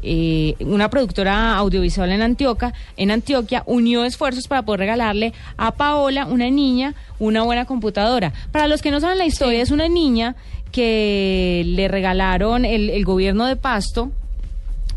[0.03, 6.27] eh, una productora audiovisual en Antioquia, en Antioquia unió esfuerzos para poder regalarle a Paola,
[6.27, 8.33] una niña, una buena computadora.
[8.53, 10.37] Para los que no saben la historia, es una niña
[10.73, 14.11] que le regalaron el, el gobierno de Pasto.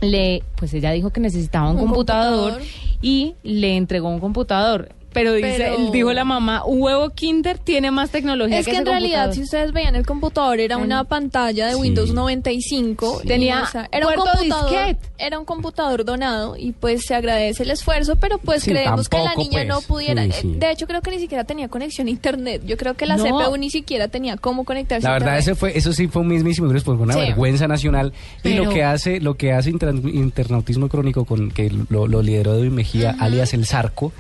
[0.02, 2.68] Le, pues ella dijo que necesitaba un, Un computador, computador.
[3.02, 4.90] y le entregó un computador.
[5.14, 8.78] Pero dice, Pero- dijo la mamá, un huevo Kinder tiene más tecnología Es que que
[8.78, 9.36] en ese realidad, computador".
[9.36, 11.80] si ustedes veían el computador, era una pantalla de Sí.
[11.80, 13.22] Windows 95.
[13.24, 15.00] y, Tenía o sea, era un computador, disquete.
[15.18, 19.18] era un computador donado y pues se agradece el esfuerzo, pero pues Sí, creemos que
[19.18, 19.86] la niña no pues.
[19.88, 20.24] pudiera.
[20.24, 20.54] Sí, eh, sí.
[20.58, 22.62] De hecho, creo que ni siquiera tenía conexión a internet.
[22.66, 23.24] Yo creo que la No.
[23.26, 25.04] CPU ni siquiera tenía cómo conectarse.
[25.04, 25.42] La a verdad, internet.
[25.44, 27.20] ese fue, eso sí fue un mismísimo pues fue una Sí.
[27.20, 28.14] vergüenza nacional.
[28.44, 32.54] Y lo que hace, lo que hace Inter- internautismo crónico con que lo, lo lideró
[32.56, 34.12] Edwin Mejía, alias el Zarco,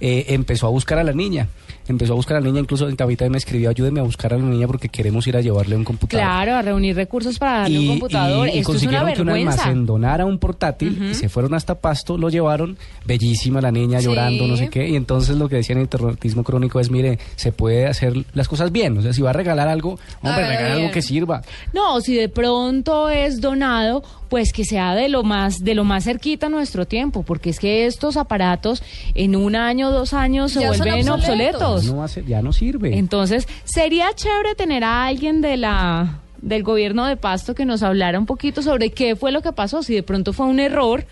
[0.00, 1.48] eh, empezó a buscar a la niña.
[1.88, 4.44] Empezó a buscar a la niña, incluso ahorita me escribió, ayúdeme a buscar a la
[4.44, 6.24] niña porque queremos ir a llevarle un computador.
[6.24, 8.46] Claro, a reunir recursos para darle un computador.
[8.48, 11.74] y Esto es una consiguieron que un almacén donara un portátil y se fueron hasta
[11.80, 14.04] Pasto, lo llevaron, bellísima la niña Sí.
[14.06, 17.50] llorando, no sé qué, y entonces lo que decían en internautismo crónico es, mire, se
[17.50, 20.90] puede hacer las cosas bien, o sea, si va a regalar algo, hombre, regala algo
[20.92, 21.42] que sirva.
[21.72, 26.04] No, si de pronto es donado, pues que sea de lo más de lo más
[26.04, 28.82] cerquita a nuestro tiempo, porque es que estos aparatos
[29.14, 31.20] en un año, dos años se Ya vuelven obsoletos.
[31.20, 31.84] obsoletos.
[31.84, 32.96] Ya no, hace- ya no sirve.
[32.96, 38.18] Entonces, sería chévere tener a alguien de la del gobierno de Pasto que nos hablara
[38.18, 41.04] un poquito sobre qué fue lo que pasó, si de pronto fue un error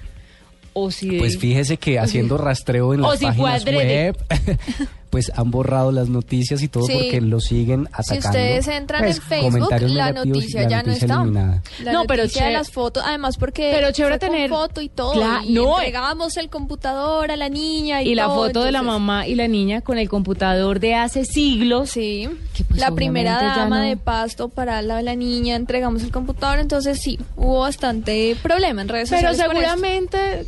[0.72, 4.16] o si de- Pues fíjese que haciendo rastreo en O las si fue páginas web,
[5.10, 6.92] pues han borrado las noticias y todo Sí.
[6.94, 8.20] porque lo siguen atacando.
[8.22, 11.14] Si ustedes entran Pues, en Facebook, la noticia la ya no noticia está.
[11.22, 11.62] eliminada.
[11.82, 14.88] La No, pero de las fotos, además porque Pero chévere fue con tener- foto y
[14.88, 15.14] todo.
[15.14, 18.72] Cla- y no, entregamos el computador a la niña y, y la todo, foto de
[18.72, 21.90] la entonces- mamá y la niña con el computador de hace siglos.
[21.90, 26.10] Sí, que, pues, la primera dama no- de pasto para la, la niña, entregamos el
[26.10, 29.46] computador, entonces sí, hubo bastante problema en redes Pero sociales.
[29.46, 29.70] con esto.
[29.70, 30.46] seguramente,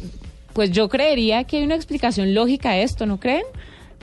[0.52, 3.44] pues yo creería que hay una explicación lógica a esto, ¿no creen?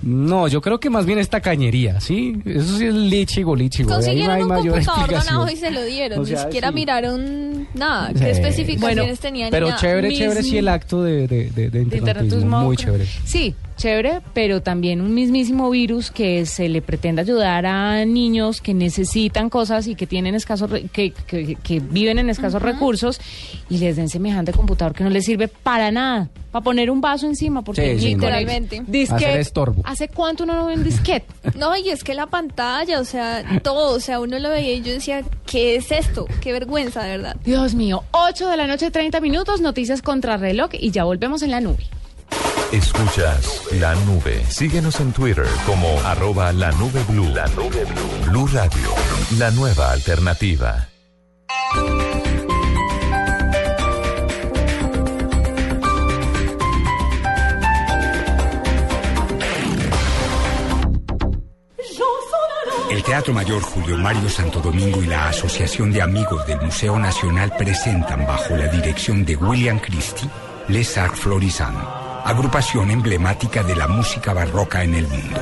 [0.04, 2.40] No, yo creo que más bien esta cañería, ¿sí?
[2.46, 3.90] Eso sí es lichigo, lichigo.
[3.90, 6.20] de ahí no Consiguieron hay un mayor computador donado y se lo dieron.
[6.20, 6.74] O sea, Ni siquiera sí.
[6.76, 8.20] miraron nada, Sí.
[8.20, 9.48] qué especificaciones Bueno, tenían.
[9.48, 9.80] ni Pero nada.
[9.82, 13.06] chévere, Mis- chévere sí el acto de, de, de, de muy chévere.
[13.26, 18.74] Sí, chévere, pero también un mismísimo virus que se le pretende ayudar a niños que
[18.74, 23.20] necesitan cosas y que tienen escasos re- que, que, que viven en escasos recursos
[23.70, 27.28] y les den semejante computador que no les sirve para nada, para poner un vaso
[27.28, 28.22] encima, porque Sí, sí, no.
[28.22, 28.84] Literalmente.
[28.88, 29.82] Disquete, Hacer estorbo.
[29.86, 31.28] ¿Hace cuánto uno no ve un disquete?
[31.58, 34.82] No, y es que la pantalla, o sea, todo, o sea, uno lo veía y
[34.82, 36.26] yo decía, ¿qué es esto?
[36.42, 37.36] Qué vergüenza, de verdad.
[37.46, 41.52] Dios mío, 8 de la noche, 30 minutos, noticias contra reloj y ya volvemos en
[41.52, 41.86] la nube.
[42.72, 44.44] Escuchas la nube.
[44.50, 47.30] Síguenos en Twitter como arroba la nube blue.
[47.34, 48.30] La nube blue.
[48.30, 48.90] Blue Radio,
[49.38, 50.90] la nueva alternativa.
[62.92, 67.54] El Teatro Mayor Julio Mario Santo Domingo y la Asociación de Amigos del Museo Nacional
[67.58, 70.30] presentan bajo la dirección de William Christie
[70.68, 71.20] Les Arts
[72.28, 75.40] agrupación emblemática de la música barroca en el mundo.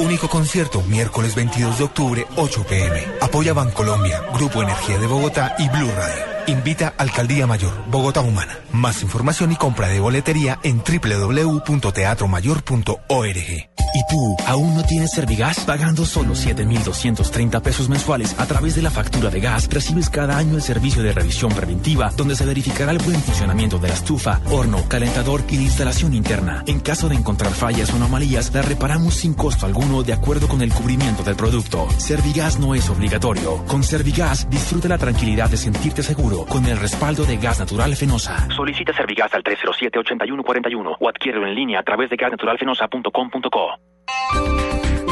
[0.00, 3.06] Único concierto miércoles 22 de octubre, 8 pm.
[3.20, 6.31] Apoya Bancolombia, Grupo Energía de Bogotá y Blue Radio.
[6.46, 8.58] Invita Alcaldía Mayor, Bogotá Humana.
[8.72, 13.72] Más información y compra de boletería en www.teatromayor.org.
[13.94, 15.60] ¿Y tú aún no tienes Servigas?
[15.60, 20.56] Pagando solo 7,230 pesos mensuales a través de la factura de gas, recibes cada año
[20.56, 24.82] el servicio de revisión preventiva, donde se verificará el buen funcionamiento de la estufa, horno,
[24.88, 26.64] calentador y la instalación interna.
[26.66, 30.62] En caso de encontrar fallas o anomalías, la reparamos sin costo alguno de acuerdo con
[30.62, 31.86] el cubrimiento del producto.
[31.98, 33.62] Servigas no es obligatorio.
[33.66, 38.48] Con Servigas, disfruta la tranquilidad de sentirte seguro con el respaldo de gas natural fenosa.
[38.56, 45.11] Solicita Servigas al 307-8141 o adquiérelo en línea a través de gasnaturalfenosa.com.co.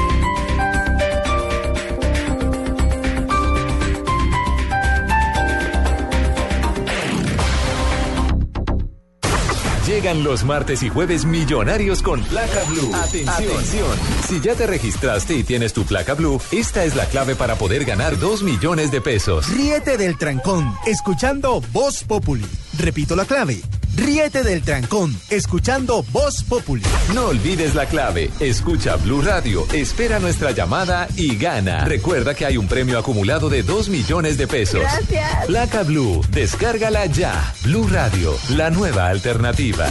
[9.90, 12.94] Llegan los martes y jueves millonarios con placa blue.
[12.94, 13.98] Atención.
[14.28, 17.84] Si ya te registraste y tienes tu placa blue, esta es la clave para poder
[17.84, 19.52] ganar 2 millones de pesos.
[19.52, 22.46] Ríete del trancón, escuchando Voz Populi.
[22.78, 23.62] Repito la clave.
[24.00, 26.82] Ríete del trancón, escuchando Voz Populi.
[27.14, 28.30] No olvides la clave.
[28.40, 31.84] Escucha Blue Radio, espera nuestra llamada y gana.
[31.84, 34.80] Recuerda que hay un premio acumulado de 2 millones de pesos.
[34.80, 35.46] Gracias.
[35.46, 37.52] Placa Blue, descárgala ya.
[37.62, 39.86] Blue Radio, la nueva alternativa.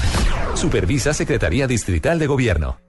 [0.56, 2.89] Supervisa Secretaría Distrital de Gobierno.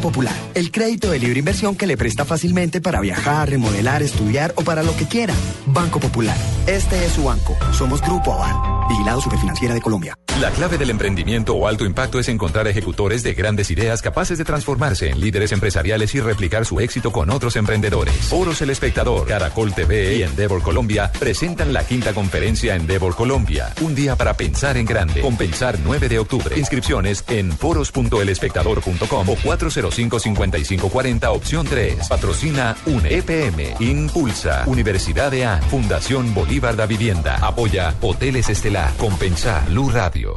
[0.01, 0.33] Popular.
[0.53, 4.83] El crédito de libre inversión que le presta fácilmente para viajar, remodelar, estudiar o para
[4.83, 5.33] lo que quiera.
[5.67, 6.37] Banco Popular.
[6.67, 7.55] Este es su banco.
[7.71, 8.89] Somos Grupo Aval.
[8.89, 10.15] Vigilado Superfinanciera de Colombia.
[10.39, 14.45] La clave del emprendimiento o alto impacto es encontrar ejecutores de grandes ideas capaces de
[14.45, 18.15] transformarse en líderes empresariales y replicar su éxito con otros emprendedores.
[18.15, 23.73] Foros El Espectador, Caracol TV y Endeavor Colombia presentan la quinta conferencia Endeavor Colombia.
[23.81, 25.21] Un día para pensar en grande.
[25.21, 26.57] Compensar 9 de octubre.
[26.57, 32.07] Inscripciones en foros.elespectador.com o 405-5540 opción 3.
[32.07, 37.37] Patrocina UNE, EPM, Impulsa, Universidad de AN, Fundación Bolívar da Vivienda.
[37.41, 38.91] Apoya Hoteles Estelar.
[38.97, 40.30] Compensa Blue Radio.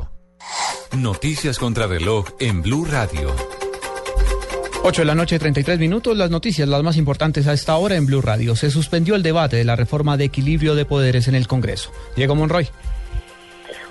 [0.96, 3.34] Noticias contra reloj en Blue Radio.
[4.86, 6.16] 8 de la noche, 33 minutos.
[6.16, 8.54] Las noticias, las más importantes a esta hora en Blue Radio.
[8.54, 11.90] Se suspendió el debate de la reforma de equilibrio de poderes en el Congreso.
[12.16, 12.68] Diego Monroy.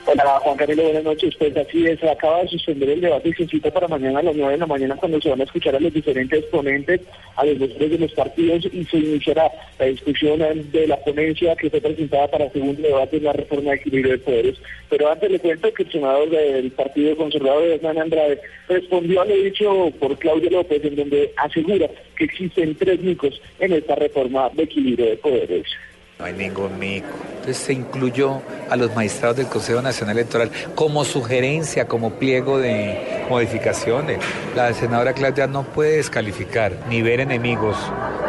[0.05, 1.33] Hola Juan Camilo, buenas noches.
[1.37, 4.35] Pues así es, acaba de suspender el debate y se cita para mañana a las
[4.35, 6.99] 9 de la mañana cuando se van a escuchar a los diferentes ponentes,
[7.37, 10.39] a los vocales de los partidos y se iniciará la discusión
[10.71, 14.11] de la ponencia que fue presentada para el segundo debate de la reforma de equilibrio
[14.11, 14.57] de poderes.
[14.89, 19.35] Pero antes le cuento que el senador del Partido Conservador, Hernán Andrade, respondió a lo
[19.35, 21.87] dicho por Claudio López, en donde asegura
[22.17, 25.65] que existen tres micos en esta reforma de equilibrio de poderes.
[26.23, 27.09] No hay ningún mico.
[27.31, 33.25] Entonces se incluyó a los magistrados del Consejo Nacional Electoral como sugerencia, como pliego de
[33.29, 34.19] modificaciones.
[34.55, 37.75] La senadora Claudia no puede descalificar ni ver enemigos,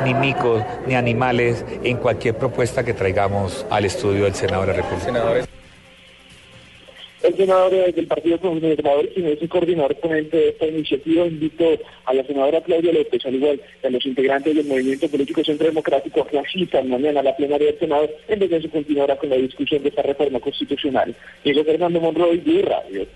[0.03, 4.73] ni micos, ni animales en cualquier propuesta que traigamos al estudio del Senado de la
[4.73, 5.47] República.
[7.25, 11.65] El senador del Partido Conservador, quien es el coordinador ponente de esta iniciativa, invitó
[12.05, 15.67] a la senadora Claudia López, al igual que a los integrantes del Movimiento Político Centro
[15.67, 19.17] Democrático, a que asistan mañana a la plenaria del Senado, en vez de se continuará
[19.17, 21.17] con la discusión de esta reforma constitucional.
[21.43, 23.07] Diego Fernando Monroy, Blue Radio.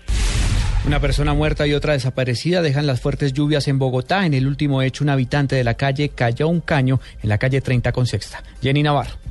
[0.87, 4.25] Una persona muerta y otra desaparecida dejan las fuertes lluvias en Bogotá.
[4.25, 7.61] En el último hecho, un habitante de la calle cayó un caño en la calle
[7.61, 8.41] 30 con sexta.
[8.59, 9.28] Jenny Navarro.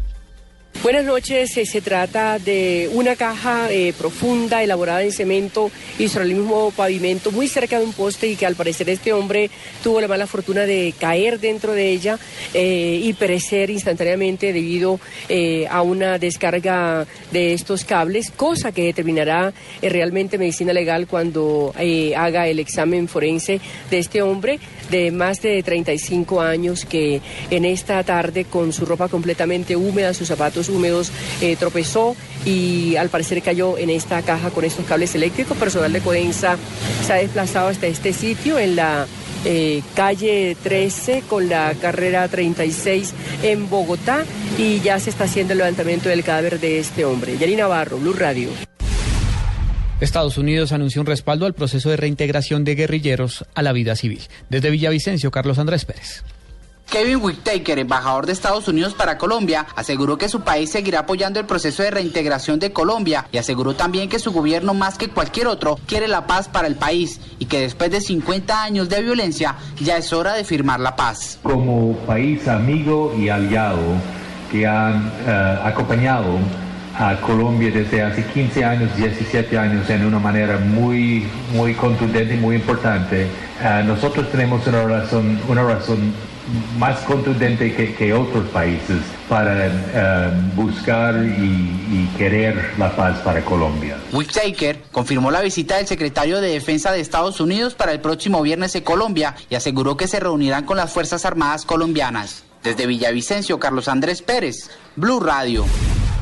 [0.81, 6.27] Buenas noches, eh, se trata de una caja eh, profunda elaborada en cemento y sobre
[6.27, 9.51] el mismo pavimento muy cerca de un poste y que al parecer este hombre
[9.83, 12.17] tuvo la mala fortuna de caer dentro de ella
[12.55, 15.01] eh, y perecer instantáneamente debido
[15.69, 19.53] a una descarga de estos cables, cosa que determinará
[19.83, 21.75] realmente medicina legal cuando
[22.17, 28.03] haga el examen forense de este hombre de más de 35 años que en esta
[28.05, 33.79] tarde con su ropa completamente húmeda, sus zapatos húmedos, eh, tropezó y al parecer cayó
[33.79, 35.57] en esta caja con estos cables eléctricos.
[35.57, 36.57] Personal de Codensa
[37.07, 39.07] se ha desplazado hasta este sitio en la
[39.45, 44.25] eh, calle 13 con la carrera 36 en Bogotá
[44.59, 47.39] y ya se está haciendo el levantamiento del cadáver de este hombre.
[47.39, 48.49] Yanina Navarro, Blue Radio.
[50.01, 54.23] Estados Unidos anunció un respaldo al proceso de reintegración de guerrilleros a la vida civil.
[54.49, 56.23] Desde Villavicencio, Carlos Andrés Pérez.
[56.91, 61.45] Kevin Whittaker, embajador de Estados Unidos para Colombia, aseguró que su país seguirá apoyando el
[61.45, 65.79] proceso de reintegración de Colombia y aseguró también que su gobierno, más que cualquier otro,
[65.87, 69.99] quiere la paz para el país y que después de 50 años de violencia ya
[69.99, 71.39] es hora de firmar la paz.
[71.43, 73.79] Como país amigo y aliado
[74.51, 76.39] que han eh, acompañado
[76.99, 82.39] a Colombia desde hace 15 años, 17 años en una manera muy, muy contundente y
[82.39, 83.27] muy importante.
[83.63, 86.15] Ah, nosotros tenemos una razón, una razón
[86.79, 93.97] más contundente que, otros países para ah, buscar y, querer la paz para Colombia.
[94.13, 98.75] Whitaker confirmó la visita del secretario de Defensa de Estados Unidos para el próximo viernes
[98.75, 102.43] en Colombia y aseguró que se reunirán con las Fuerzas Armadas colombianas.
[102.65, 105.65] Desde Villavicencio, Carlos Andrés Pérez, Blue Radio.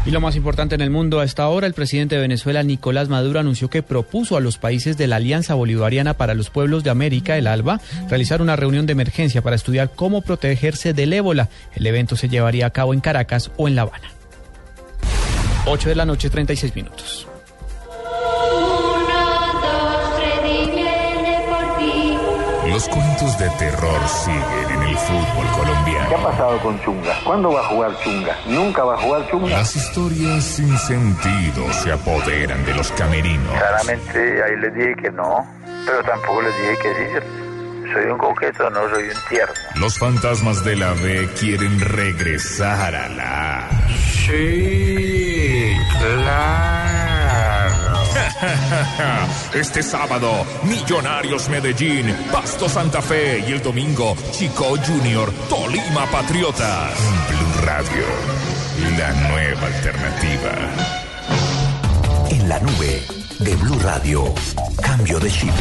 [0.07, 3.09] Y lo más importante en el mundo a esta hora, el presidente de Venezuela, Nicolás
[3.09, 6.90] Maduro, anunció que propuso a los países de la Alianza Bolivariana para los Pueblos de
[6.90, 11.49] América, el ALBA, realizar una reunión de emergencia para estudiar cómo protegerse del ébola.
[11.75, 14.12] El evento se llevaría a cabo en Caracas o en La Habana.
[15.66, 17.25] 8 de la noche, 36 minutos.
[22.76, 26.10] Los cuentos de terror siguen en el fútbol colombiano.
[26.10, 27.18] ¿Qué ha pasado con Chunga?
[27.24, 28.36] ¿Cuándo va a jugar Chunga?
[28.44, 29.48] ¿Nunca va a jugar Chunga?
[29.48, 33.50] Las historias sin sentido se apoderan de los camerinos.
[33.50, 35.42] Claramente ahí les dije que no,
[35.86, 37.92] pero tampoco les dije que sí.
[37.94, 39.54] Soy un coqueto, no soy un tierno.
[39.76, 43.70] Los fantasmas de la B quieren regresar a la...
[44.26, 47.06] Sí, claro.
[49.55, 56.92] Este sábado, Millonarios Medellín, Pasto Santa Fe y el domingo, Chico Junior, Tolima Patriotas.
[57.29, 58.04] Blue Radio,
[58.98, 60.52] la nueva alternativa.
[62.31, 63.02] En la nube
[63.38, 64.35] de Blue Radio,
[64.83, 65.54] Cambio de chip.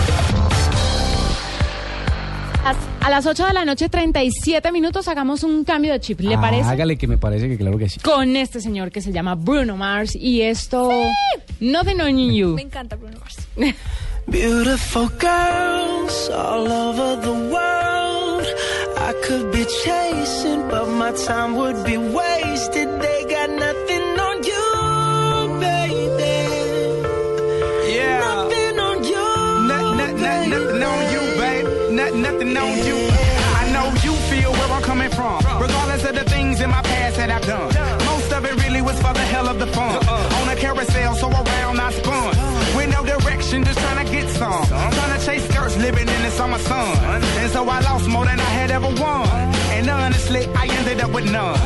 [3.01, 6.21] A las 8 de la noche, 37 minutos, hagamos un cambio de chip.
[6.21, 6.67] ¿Le Ah, parece?
[6.67, 7.99] Hágale que me parece que claro que sí.
[7.99, 10.89] Con este señor que se llama Bruno Mars y esto.
[11.59, 12.55] Nothing on you.
[12.55, 13.35] Me encanta Bruno Mars.
[14.27, 18.45] Beautiful girls all over the world.
[18.97, 22.87] I could be chasing, but my time would be wasted.
[22.99, 23.51] They got
[32.35, 32.97] nothing on you.
[33.61, 35.39] I know you feel where I'm coming from.
[35.59, 37.69] Regardless of the things in my past that I've done.
[38.05, 40.07] Most of it really was for the hell of the fun.
[40.07, 42.35] On a carousel, so around I spun.
[42.75, 44.65] With no direction, just trying to get some.
[44.67, 47.23] Trying to chase skirts, living in the summer sun.
[47.41, 49.27] And so I lost more than I had ever won.
[49.75, 51.57] And honestly, I ended up with none.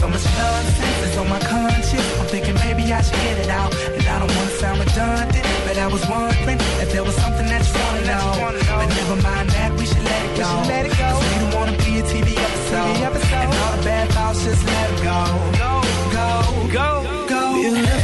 [0.00, 2.06] So much nonsense that's on my conscience.
[2.20, 3.74] I'm thinking maybe I should get it out.
[3.74, 7.46] And I don't want to sound redundant, but I was wondering if there was something
[7.46, 8.78] that you want to know.
[8.78, 9.67] But never mind that,
[10.38, 10.98] we should let it go.
[10.98, 11.04] Go.
[11.04, 13.34] Cause we don't want to be a TV episode.
[13.34, 15.18] And all the bad thoughts, just let it go.
[15.58, 15.82] Go,
[16.12, 16.30] go,
[16.72, 17.54] go, go.
[17.54, 17.97] Beautiful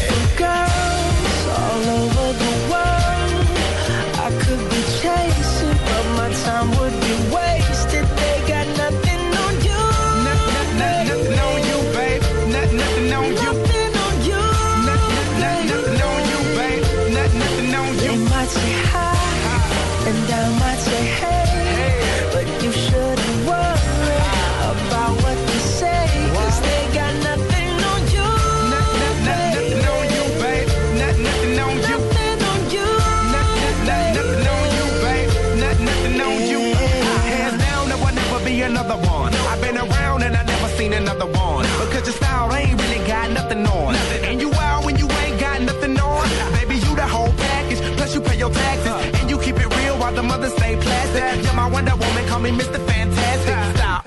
[50.05, 51.45] while the mothers stay plastic.
[51.45, 52.79] You're my Wonder Woman, call me Mr.
[52.89, 53.77] Fantastic.
[53.77, 54.07] Stop.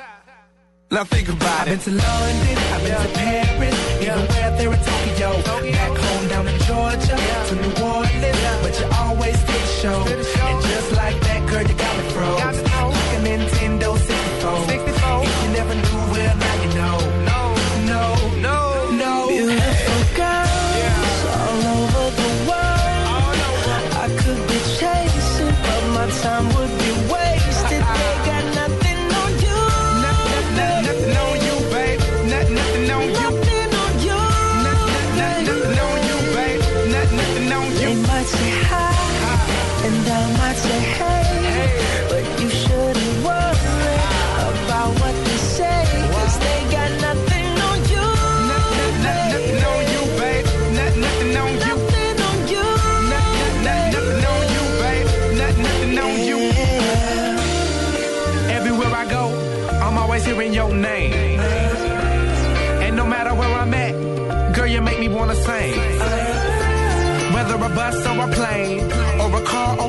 [0.91, 1.73] Now think about it.
[1.73, 5.29] I've been to London, I've been to Paris, even where there in Tokyo.
[5.77, 7.17] Back home down in Georgia,
[7.47, 9.99] to New Orleans, but you always did the show.
[10.47, 12.59] And just like that, girl, you got me froze.
[12.97, 15.23] Like a Nintendo 64.
[15.25, 17.16] If you never knew, well, now you know.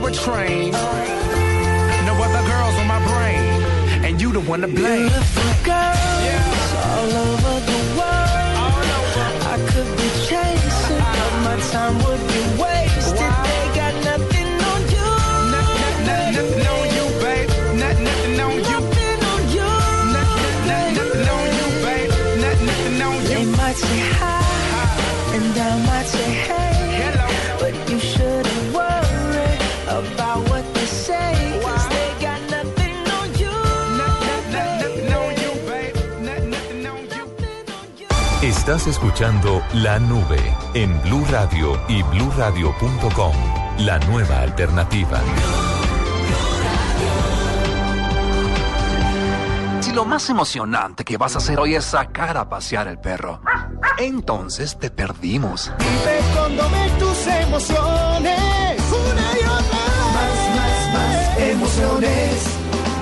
[0.09, 0.73] A train.
[0.73, 3.45] No other girls on my brain,
[4.05, 5.09] and you the one to blame.
[5.09, 8.69] Beautiful girls all over the world.
[9.53, 12.28] I could be chasing, but my time would
[38.69, 43.35] Estás escuchando La Nube en Blue Radio y bluradio.com.
[43.79, 45.23] La nueva alternativa.
[49.81, 53.41] Si lo más emocionante que vas a hacer hoy es sacar a pasear el perro,
[53.97, 55.73] entonces te perdimos.
[55.79, 58.83] Vive con tus emociones.
[58.93, 59.79] Una y otra
[60.13, 62.58] Más, más, más emociones.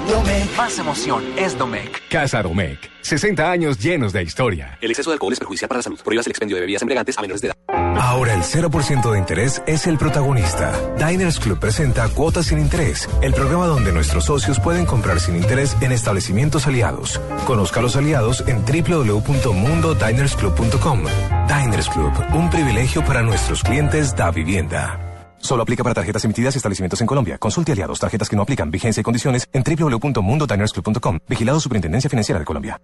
[0.08, 0.56] Domec.
[0.56, 2.02] Más emoción es Domec.
[2.08, 2.90] Casa Domecq.
[3.02, 4.78] 60 años llenos de historia.
[4.80, 5.98] El exceso de alcohol es perjudicial para la salud.
[6.02, 7.56] Prohíbas el expendio de bebidas embriagantes a menores de edad.
[7.98, 10.78] Ahora el 0% de interés es el protagonista.
[10.96, 15.74] Diners Club presenta Cuotas sin Interés, el programa donde nuestros socios pueden comprar sin interés
[15.80, 17.18] en establecimientos aliados.
[17.46, 21.04] Conozca a los aliados en www.mundodinersclub.com.
[21.48, 25.05] Diners Club, un privilegio para nuestros clientes da vivienda.
[25.46, 27.38] Solo aplica para tarjetas emitidas y establecimientos en Colombia.
[27.38, 31.20] Consulte aliados, tarjetas que no aplican, vigencia y condiciones en www.mundodinersclub.com.
[31.28, 32.80] Vigilado Superintendencia Financiera de Colombia.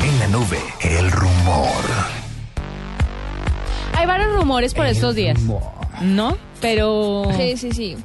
[0.00, 1.82] En la nube, el rumor.
[3.94, 5.40] Hay varios rumores por estos días.
[6.00, 6.38] ¿No?
[6.60, 7.24] Pero.
[7.36, 7.96] Sí, sí, sí.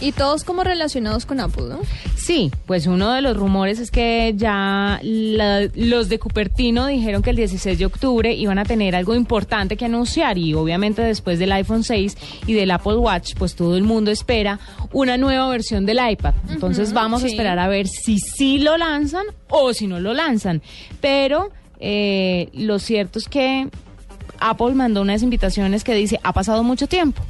[0.00, 1.80] Y todos como relacionados con Apple, ¿no?
[2.16, 7.30] Sí, pues uno de los rumores es que ya la- los de Cupertino dijeron que
[7.30, 11.52] el 16 de octubre iban a tener algo importante que anunciar y obviamente después del
[11.52, 12.16] iPhone 6
[12.46, 14.58] y del Apple Watch, pues todo el mundo espera
[14.92, 16.34] una nueva versión del iPad.
[16.50, 20.60] Entonces vamos a esperar a ver si sí lo lanzan o si no lo lanzan.
[21.00, 23.68] Pero eh, lo cierto es que
[24.40, 27.22] Apple mandó unas invitaciones que dice, ha pasado mucho tiempo.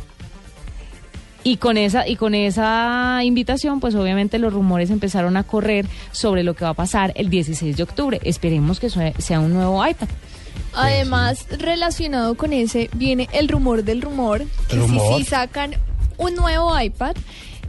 [1.44, 6.42] Y con esa y con esa invitación, pues obviamente los rumores empezaron a correr sobre
[6.42, 8.20] lo que va a pasar el 16 de octubre.
[8.24, 10.08] Esperemos que sea un nuevo iPad.
[10.72, 15.16] Además, relacionado con ese, viene el rumor del rumor, que ¿Rumor?
[15.16, 15.74] si sí sacan
[16.16, 17.14] un nuevo iPad,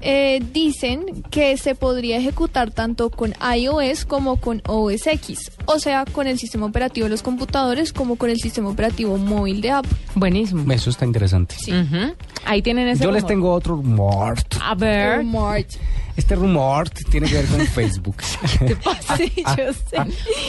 [0.07, 6.05] eh, dicen que se podría ejecutar tanto con iOS como con OS X, o sea,
[6.05, 9.97] con el sistema operativo de los computadores como con el sistema operativo móvil de Apple.
[10.13, 10.71] Buenísimo.
[10.71, 11.55] Eso está interesante.
[12.45, 14.37] Ahí tienen ese Yo les tengo otro rumor.
[14.61, 15.25] A ver.
[16.15, 18.17] Este rumor tiene que ver con Facebook.
[19.17, 19.97] Sí, yo sé.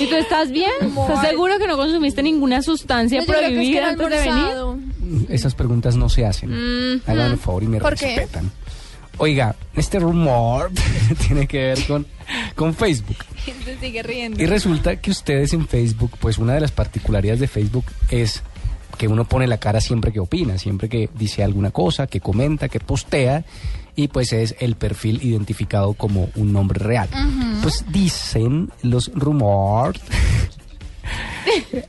[0.00, 0.70] ¿Y tú estás bien?
[0.80, 4.10] ¿Estás seguro que no consumiste ninguna sustancia No, yo creo que es que prohibida antes
[4.10, 5.26] de venir?
[5.30, 6.50] Esas preguntas no se hacen.
[6.50, 7.38] Mm, Hagan el mm.
[7.38, 8.26] favor y me ¿Por qué?
[9.18, 10.70] Oiga, este rumor
[11.26, 12.06] tiene que ver con,
[12.54, 13.16] con Facebook.
[13.64, 14.42] Se sigue riendo.
[14.42, 18.42] Y resulta que ustedes en Facebook, pues una de las particularidades de Facebook es
[18.98, 22.68] que uno pone la cara siempre que opina, siempre que dice alguna cosa, que comenta,
[22.68, 23.44] que postea,
[23.94, 27.08] y pues es el perfil identificado como un nombre real.
[27.62, 30.02] Pues dicen los rumores.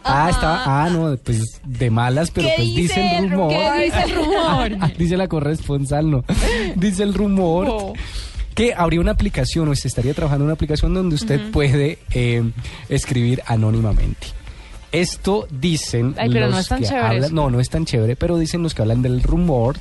[0.03, 3.49] Ah, estaba, ah, no, pues de malas, pero ¿Qué pues dice dice el rumor.
[3.49, 4.93] qué dice el rumor?
[4.97, 6.23] Dice la corresponsal, no.
[6.75, 7.93] Dice el rumor Oh.
[8.55, 12.43] que habría una aplicación o se estaría trabajando en una aplicación donde usted puede eh,
[12.89, 14.27] escribir anónimamente.
[14.91, 18.15] Esto dicen Ay, pero los no es tan que hablan- no, no es tan chévere,
[18.15, 19.77] pero dicen los que hablan del rumor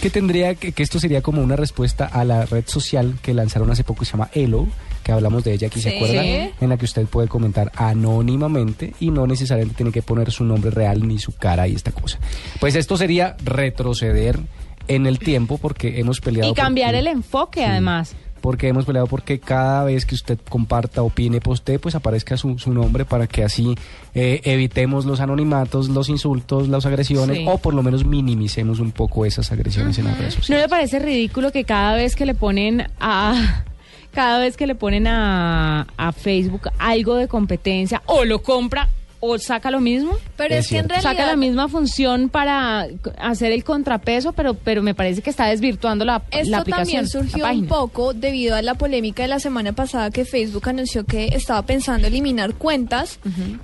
[0.00, 3.70] que tendría que, que esto sería como una respuesta a la red social que lanzaron
[3.70, 4.66] hace poco que se llama Elo,
[5.08, 5.96] que hablamos de ella aquí, ¿se Sí.
[5.96, 6.26] acuerdan?
[6.60, 10.70] En la que usted puede comentar anónimamente y no necesariamente tiene que poner su nombre
[10.70, 12.18] real ni su cara y esta cosa.
[12.60, 14.38] Pues esto sería retroceder
[14.86, 18.14] en el tiempo porque hemos peleado Y cambiar porque- el enfoque, además.
[18.42, 22.70] porque hemos peleado porque cada vez que usted comparta, opine, postee, pues aparezca su, su
[22.74, 23.74] nombre para que así
[24.14, 27.44] eh, evitemos los anonimatos, los insultos, las agresiones Sí.
[27.48, 30.50] o por lo menos minimicemos un poco esas agresiones en las redes sociales.
[30.60, 33.64] ¿No le parece ridículo que cada vez que le ponen a
[34.12, 38.88] cada vez que le ponen a, a Facebook algo de competencia o lo compra
[39.20, 40.16] o saca lo mismo?
[40.36, 41.10] Pero es, que en realidad...
[41.10, 42.86] saca la misma función para
[43.18, 47.06] hacer el contrapeso, pero pero me parece que está desvirtuando la, Esto la aplicación.
[47.06, 51.04] también surgió un poco debido a la polémica de la semana pasada que Facebook anunció
[51.04, 53.18] que estaba pensando eliminar cuentas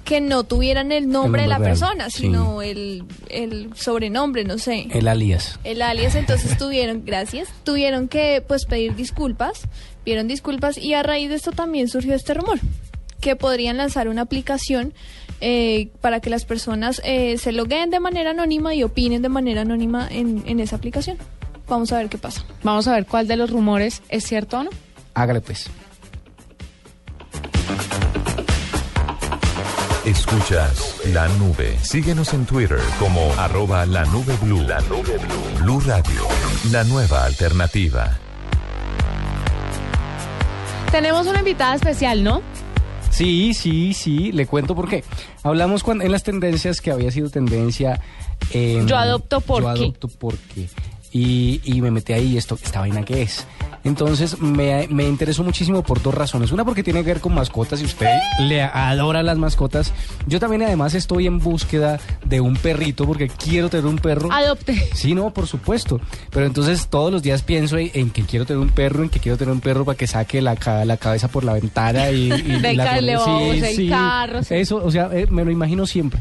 [0.05, 2.23] que no tuvieran el nombre de la real, persona, sí.
[2.23, 4.89] sino el, el sobrenombre, no sé.
[4.91, 5.59] El alias.
[5.65, 9.69] El alias, entonces tuvieron, gracias, tuvieron que pues pedir disculpas,
[10.05, 12.59] pidieron disculpas y a raíz de esto también surgió este rumor,
[13.21, 14.93] que podrían lanzar una aplicación
[15.41, 19.63] eh, para que las personas eh, se logueen de manera anónima y opinen de manera
[19.63, 21.19] anónima en, en esa aplicación.
[21.69, 22.45] Vamos a ver qué pasa.
[22.63, 24.71] Vamos a ver cuál de los rumores es cierto o no.
[25.15, 25.71] Hágale pues.
[30.05, 31.79] Escuchas la nube.
[31.83, 34.61] Síguenos en Twitter como arroba la nube blue.
[34.61, 35.63] La nube blue.
[35.63, 36.29] Blue Radio.
[36.71, 38.19] La nueva alternativa.
[40.95, 42.41] Tenemos una invitada especial, ¿no?
[43.11, 45.03] Sí, sí, sí, le cuento por qué.
[45.43, 48.01] Hablamos en las tendencias que había sido tendencia.
[48.53, 49.81] em, Yo adopto por yo qué.
[49.81, 50.69] adopto por qué.
[51.11, 53.45] Y, y me metí ahí, esto, esta vaina que es.
[53.85, 56.51] Entonces me, me interesó muchísimo por dos razones.
[56.53, 58.09] Una porque tiene que ver con mascotas y usted
[58.41, 59.93] le adora las mascotas.
[60.27, 64.33] Yo también además estoy en búsqueda de un perrito porque quiero tener un perro.
[64.33, 64.75] Adopte.
[64.95, 66.01] Sí, no, por supuesto.
[66.31, 69.21] Pero entonces todos los días pienso en, en que quiero tener un perro, en que
[69.21, 72.43] quiero tener un perro para que saque la, la cabeza por la ventana y, y-
[72.65, 73.01] Del la carro,
[73.75, 73.89] sí.
[74.51, 76.21] Eso, o sea, eh, me lo imagino siempre.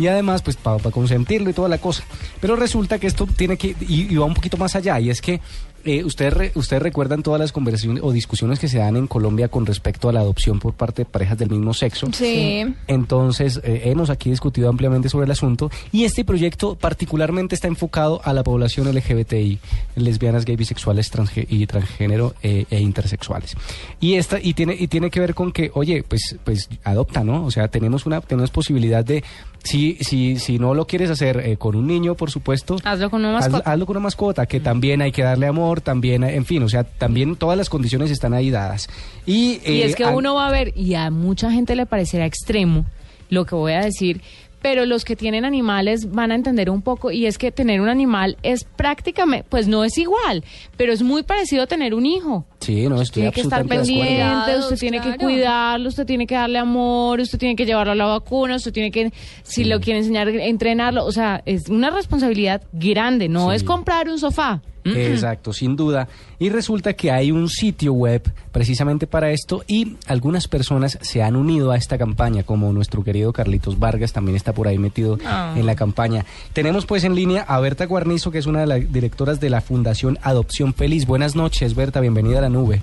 [0.00, 2.02] Y además, pues para consentirlo y toda la cosa.
[2.40, 5.20] Pero resulta que esto tiene que, y, y va un poquito más allá, y es
[5.20, 5.40] que
[5.84, 9.48] eh, ustedes, re- ustedes recuerdan todas las conversaciones o discusiones que se dan en Colombia
[9.48, 12.06] con respecto a la adopción por parte de parejas del mismo sexo.
[12.12, 12.64] Sí.
[12.86, 18.20] Entonces, eh, hemos aquí discutido ampliamente sobre el asunto y este proyecto particularmente está enfocado
[18.24, 19.58] a la población LGBTI,
[19.96, 23.56] lesbianas, gay, bisexuales transge- y transgénero eh, e intersexuales.
[24.00, 27.44] Y esta y tiene y tiene que ver con que, oye, pues pues adopta, ¿no?
[27.46, 29.24] O sea, tenemos una tenemos posibilidad de
[29.62, 33.20] si si si no lo quieres hacer eh, con un niño, por supuesto, Hazlo con
[33.20, 33.70] una mascota.
[33.70, 36.84] hazlo con una mascota, que también hay que darle amor, también, en fin, o sea,
[36.84, 38.88] también todas las condiciones están ahí dadas.
[39.26, 41.86] Y, Y eh, es que an- uno va a ver, y a mucha gente le
[41.86, 42.86] parecerá extremo
[43.28, 44.22] lo que voy a decir,
[44.62, 47.88] pero los que tienen animales van a entender un poco y es que tener un
[47.88, 50.44] animal es prácticamente, pues no es igual,
[50.76, 52.44] pero es muy parecido a tener un hijo.
[52.60, 56.58] Sí, no, estoy Tiene que estar pendiente, usted tiene que cuidarlo, usted tiene que darle
[56.58, 60.28] amor, usted tiene que llevarlo a la vacuna, usted tiene que, si lo quiere enseñar,
[60.28, 61.04] entrenarlo.
[61.06, 63.56] O sea, es una responsabilidad grande, no Sí.
[63.56, 64.60] es comprar un sofá.
[64.84, 66.08] Exacto, sin duda.
[66.38, 68.22] Y resulta que hay un sitio web
[68.52, 73.32] precisamente para esto y algunas personas se han unido a esta campaña, como nuestro querido
[73.32, 75.54] Carlitos Vargas también está por ahí metido Ah.
[75.56, 76.24] en la campaña.
[76.52, 79.60] Tenemos pues en línea a Berta Guarnizo, que es una de las directoras de la
[79.60, 81.06] Fundación Adopción Feliz.
[81.06, 82.80] Buenas noches, Berta, bienvenida a la nube.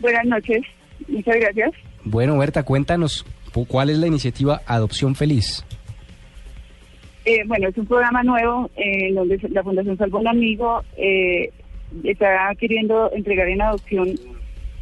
[0.00, 0.62] Buenas noches,
[1.08, 1.70] muchas gracias.
[2.04, 3.24] Bueno, Berta, cuéntanos
[3.68, 5.64] cuál es la iniciativa Adopción Feliz.
[7.28, 11.50] Eh, bueno, es un programa nuevo eh, en donde la Fundación Salvo un Amigo eh,
[12.04, 14.08] está queriendo entregar en adopción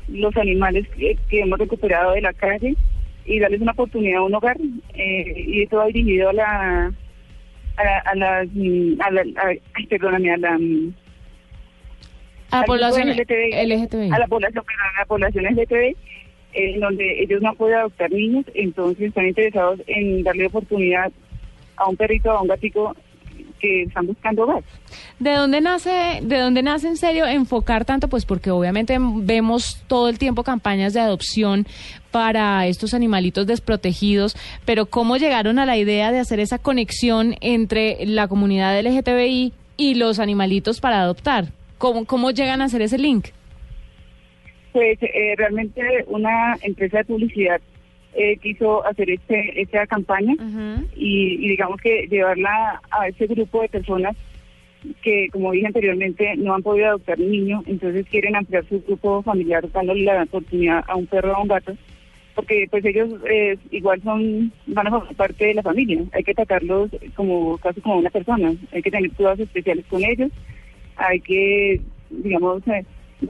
[0.09, 2.77] los animales que, que hemos recuperado de la calle
[3.25, 4.57] y darles una oportunidad a un hogar.
[4.95, 6.93] eh, y esto va dirigido a la
[7.79, 10.95] a, a las mm, a la, a- perdóname, a la mm,
[12.53, 14.11] A población LGTBI, LGTBI.
[14.13, 15.97] a la población, perdón, a la población LGTBI,
[16.53, 21.11] en donde ellos no han podido adoptar niños, entonces están interesados en darle oportunidad
[21.77, 22.95] a un perrito, a un gatico
[23.61, 24.63] que están buscando hogar.
[25.19, 28.09] ¿De dónde nace, de dónde nace en serio enfocar tanto?
[28.09, 31.67] Pues porque obviamente vemos todo el tiempo campañas de adopción
[32.11, 37.99] para estos animalitos desprotegidos, pero ¿cómo llegaron a la idea de hacer esa conexión entre
[38.07, 41.47] la comunidad LGTBI y los animalitos para adoptar?
[41.79, 43.29] ¿Cómo, cómo llegan a hacer ese link?
[44.73, 47.61] Pues eh, realmente una empresa de publicidad
[48.17, 50.35] eh, quiso hacer este esta campaña
[50.97, 54.17] y, y digamos que llevarla a ese grupo de personas
[55.03, 59.23] que, como dije anteriormente, no han podido adoptar un niño, entonces quieren ampliar su grupo
[59.23, 61.77] familiar dándole la oportunidad a un perro o a un gato,
[62.35, 66.35] porque pues ellos eh, igual son van a formar parte de la familia, hay que
[66.35, 70.31] tratarlos como casi como una persona, hay que tener cuidados especiales con ellos,
[70.97, 72.85] hay que, digamos, eh,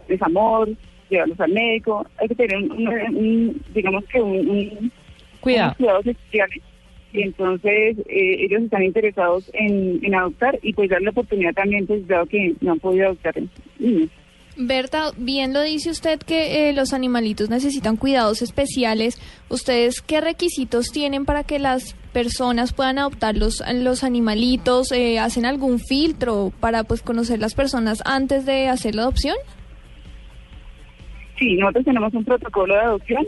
[0.08, 0.70] desamor,
[1.10, 4.92] llevarlos al médico, hay que tener, un, un- un- digamos que un, un-
[5.40, 5.74] Cuidado.
[5.78, 6.62] cuidados especiales.
[7.12, 11.86] Y entonces eh, ellos están interesados en, en adoptar y pues darle la oportunidad también,
[11.86, 13.34] pues dado que no han podido adoptar
[13.78, 14.10] niños.
[14.58, 19.20] Berta, bien lo dice usted que eh, los animalitos necesitan cuidados especiales.
[19.50, 24.92] ¿Ustedes qué requisitos tienen para que las personas puedan adoptar los, los animalitos?
[24.92, 29.36] Eh, ¿Hacen algún filtro para pues conocer las personas antes de hacer la adopción?
[31.38, 33.26] Sí, nosotros tenemos un protocolo de adopción.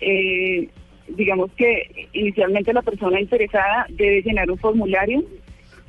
[0.00, 0.68] Eh,
[1.08, 5.22] digamos que inicialmente la persona interesada debe llenar un formulario.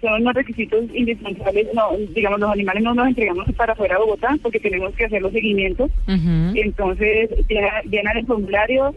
[0.02, 1.68] Son unos requisitos indispensables.
[1.74, 5.22] No, digamos, los animales no nos entregamos para fuera de Bogotá porque tenemos que hacer
[5.22, 5.90] los seguimientos.
[6.56, 8.94] Entonces, llena- llenan el formulario.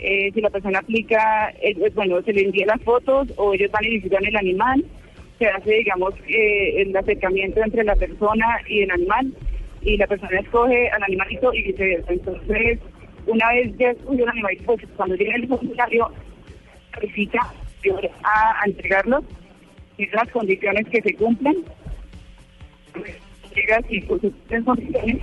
[0.00, 3.68] eh, si la persona aplica, eh, pues, bueno, se le envía las fotos o ellos
[3.72, 4.84] van y visitan el animal.
[5.40, 9.32] Se hace, digamos, el acercamiento entre la persona y el animal
[9.82, 12.12] y la persona escoge al animalito y viceversa.
[12.12, 12.78] Entonces,
[13.26, 16.10] una vez ya escogió el animalito, pues cuando llega el formulario,
[17.00, 17.40] visita
[18.24, 19.22] a, entregarlo
[19.96, 21.64] y las condiciones que se cumplen.
[23.54, 24.22] Llega si pues,
[24.64, 25.22] condiciones.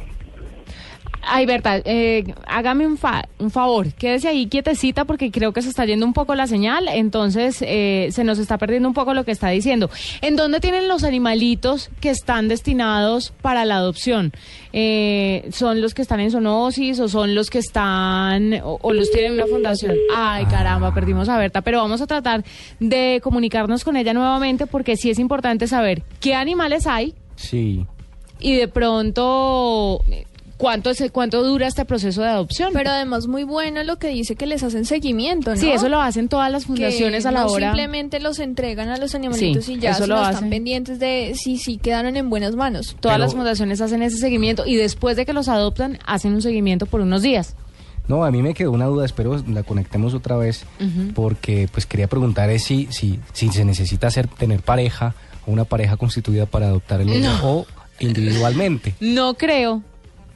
[1.28, 5.70] Ay, Berta, eh, hágame un, fa- un favor, quédese ahí quietecita porque creo que se
[5.70, 9.24] está yendo un poco la señal, entonces eh, se nos está perdiendo un poco lo
[9.26, 9.90] que está diciendo.
[10.22, 14.34] ¿En dónde tienen los animalitos que están destinados para la adopción?
[14.72, 19.10] Eh, ¿Son los que están en zoonosis o son los que están o, o los
[19.10, 19.96] tienen en una fundación?
[20.16, 22.44] Ay, caramba, perdimos a Berta, pero vamos a tratar
[22.80, 27.86] de comunicarnos con ella nuevamente porque sí es importante saber qué animales hay Sí.
[28.40, 30.02] y de pronto
[30.58, 32.72] cuánto es cuánto dura este proceso de adopción.
[32.74, 35.58] Pero además muy bueno lo que dice que les hacen seguimiento, ¿no?
[35.58, 37.68] Sí, eso lo hacen todas las fundaciones Que a la no hora.
[37.68, 40.50] simplemente los entregan a los animalitos Sí, y ya eso lo están hacen.
[40.50, 42.96] pendientes de si sí quedaron en buenas manos.
[43.00, 46.86] Todas las fundaciones hacen ese seguimiento y después de que los adoptan hacen un seguimiento
[46.86, 47.56] por unos días.
[48.08, 50.64] No, a mí me quedó una duda, espero la conectemos otra vez,
[51.16, 55.16] porque pues quería preguntar es si, si, si se necesita hacer, tener pareja
[55.48, 57.50] o una pareja constituida para adoptar el niño No.
[57.50, 57.66] o
[58.00, 58.94] individualmente.
[59.00, 59.82] No creo.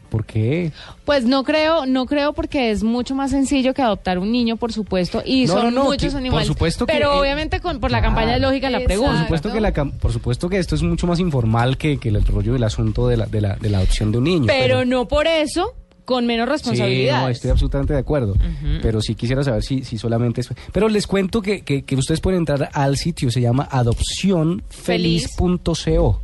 [0.10, 0.72] ¿Por qué?
[1.05, 4.74] Pues no creo, no creo porque es mucho más sencillo que adoptar un niño, por
[4.74, 6.47] supuesto, y No, son no, no, muchos que- por animales.
[6.47, 9.12] supuesto que, pero eh, obviamente con, por la campaña de lógica la pregunta.
[9.12, 12.10] Por supuesto que la cam- por supuesto que esto es mucho más informal que, que
[12.10, 14.45] el rollo del asunto de la, de la, de la adopción de un niño.
[14.47, 15.74] pero no por eso
[16.05, 17.20] con menos responsabilidad.
[17.20, 18.34] Sí, no, estoy absolutamente de acuerdo.
[18.82, 20.49] Pero sí quisiera saber si, si solamente es...
[20.74, 26.22] Pero les cuento que, que, que ustedes pueden entrar al sitio, se llama adopcionfeliz.co.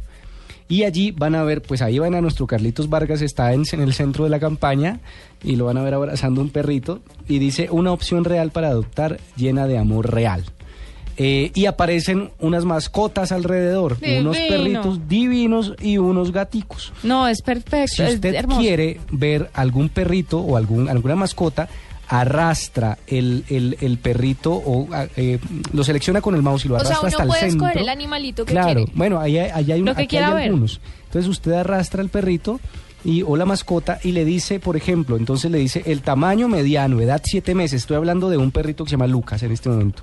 [0.67, 3.81] Y allí van a ver, pues ahí van a nuestro Carlitos Vargas, está en, en
[3.81, 4.99] el centro de la campaña
[5.43, 9.19] y lo van a ver abrazando un perrito y dice una opción real para adoptar
[9.35, 10.43] llena de amor real.
[11.17, 16.91] eh, y aparecen unas mascotas alrededor, unos perritos divinos y unos gaticos.
[17.03, 17.95] No, es perfecto.
[17.97, 18.59] Si es usted hermoso.
[18.59, 21.69] quiere ver algún perrito o algún, alguna mascota,
[22.07, 25.39] arrastra el, el, el perrito o eh,
[25.73, 27.67] lo selecciona con el mouse y lo O sea, arrastra hasta uno el puede centro.
[27.67, 28.91] escoger el animalito que Claro, quiere.
[28.95, 30.43] bueno, ahí hay, ahí hay, un- Lo que aquí quiera hay ver.
[30.45, 30.79] algunos.
[31.05, 32.59] Entonces usted arrastra el perrito
[33.03, 36.99] y o la mascota y le dice, por ejemplo, entonces le dice el tamaño mediano,
[37.01, 37.81] edad 7 meses.
[37.81, 40.01] Estoy hablando de un perrito que se llama Lucas en este momento.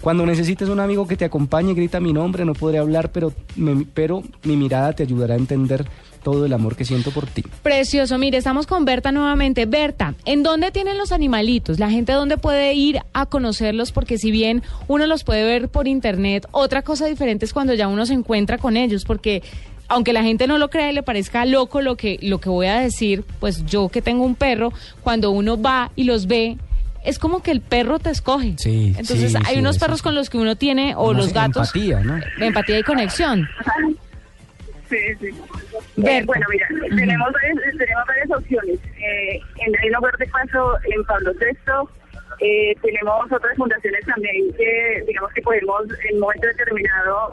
[0.00, 3.86] Cuando necesites un amigo que te acompañe, grita mi nombre, no podré hablar, pero, me-
[3.94, 5.86] pero mi mirada te ayudará a entender
[6.22, 7.42] todo el amor que siento por ti.
[7.62, 9.66] Precioso, mire, estamos con Berta nuevamente.
[9.66, 11.78] Berta, ¿en dónde tienen los animalitos?
[11.78, 13.92] ¿La gente dónde puede ir a conocerlos?
[13.92, 17.88] Porque si bien uno los puede ver por internet, otra cosa diferente es cuando ya
[17.88, 19.42] uno se encuentra con ellos, porque
[19.88, 22.66] aunque la gente no lo crea y le parezca loco lo que, lo que voy
[22.68, 26.58] a decir, pues yo que tengo un perro, cuando uno va y los ve,
[27.04, 28.54] es como que el perro te escoge.
[28.58, 31.74] Sí, Entonces sí, hay sí, unos perros con los que uno tiene, o los gatos,
[31.74, 32.20] Empatía, ¿no?
[32.38, 33.48] empatía y conexión.
[34.90, 35.28] Sí, sí.
[36.04, 38.80] Eh, bueno, mira, tenemos, varias, tenemos varias opciones.
[38.98, 41.88] Eh, en Reino Verde Paso, en Pablo VI,
[42.40, 47.30] eh, tenemos otras fundaciones también que, digamos que podemos en un momento determinado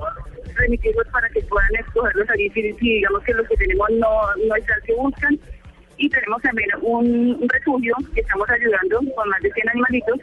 [0.54, 4.66] remitirlos para que puedan escogerlos allí si, digamos que los que tenemos no, no es
[4.70, 5.40] el que buscan.
[5.98, 10.20] Y tenemos también un, un refugio que estamos ayudando con más de 100 animalitos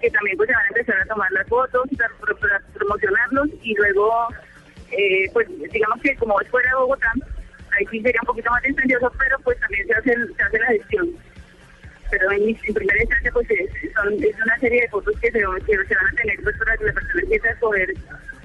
[0.00, 4.28] que también pues se van a empezar a tomar las fotos para promocionarlos y luego
[4.92, 7.12] eh, pues digamos que como es fuera de Bogotá
[7.78, 10.66] ahí sí sería un poquito más dispendioso pero pues también se hace, se hace la
[10.66, 11.10] gestión
[12.10, 15.38] pero en, en primera instancia pues es, son, es una serie de fotos que se,
[15.38, 17.94] que se van a tener pues para que la persona empiece a escoger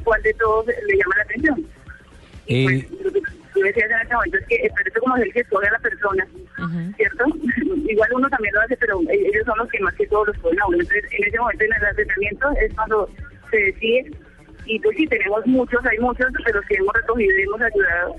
[0.03, 1.65] cuál de todos le llama la atención
[2.47, 5.39] Eh, lo que decías en este momento es que el perrito como es el que
[5.39, 6.27] escoge a la persona,
[6.97, 7.25] ¿cierto?
[7.89, 10.35] Igual uno también lo hace, pero e- ellos son los que más que todos los
[10.35, 10.77] escogen a uno.
[10.77, 13.09] Entonces, en ese momento en el acercamiento es cuando
[13.49, 14.11] se decide,
[14.65, 18.15] y pues sí, tenemos muchos, hay muchos, pero que hemos recogido y hemos ayudado,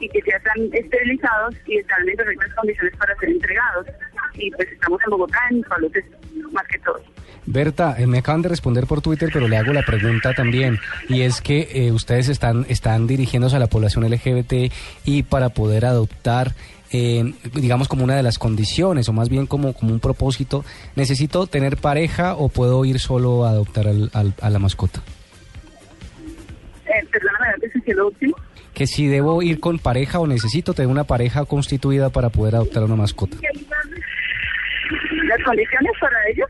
[0.00, 3.86] y que ya están esterilizados y están en perfectas condiciones para ser entregados.
[4.34, 5.88] Y pues estamos en Bogotá, en Pablo
[6.52, 7.00] más que todo.
[7.44, 10.78] Berta, eh, me acaban de responder por Twitter, pero le hago la pregunta también.
[11.08, 14.72] Y es que eh, ustedes están, están dirigiéndose a la población LGBT
[15.04, 16.52] y para poder adoptar,
[16.92, 20.64] eh, digamos, como una de las condiciones, o más bien como, como un propósito,
[20.96, 25.02] ¿necesito tener pareja o puedo ir solo a adoptar al- al- a la mascota?
[26.94, 28.36] Eh, perdóname, antes de lo último.
[28.74, 32.82] Que si debo ir con pareja o necesito tener una pareja constituida para poder adoptar
[32.84, 33.36] una mascota.
[35.24, 36.48] Las condiciones para ellos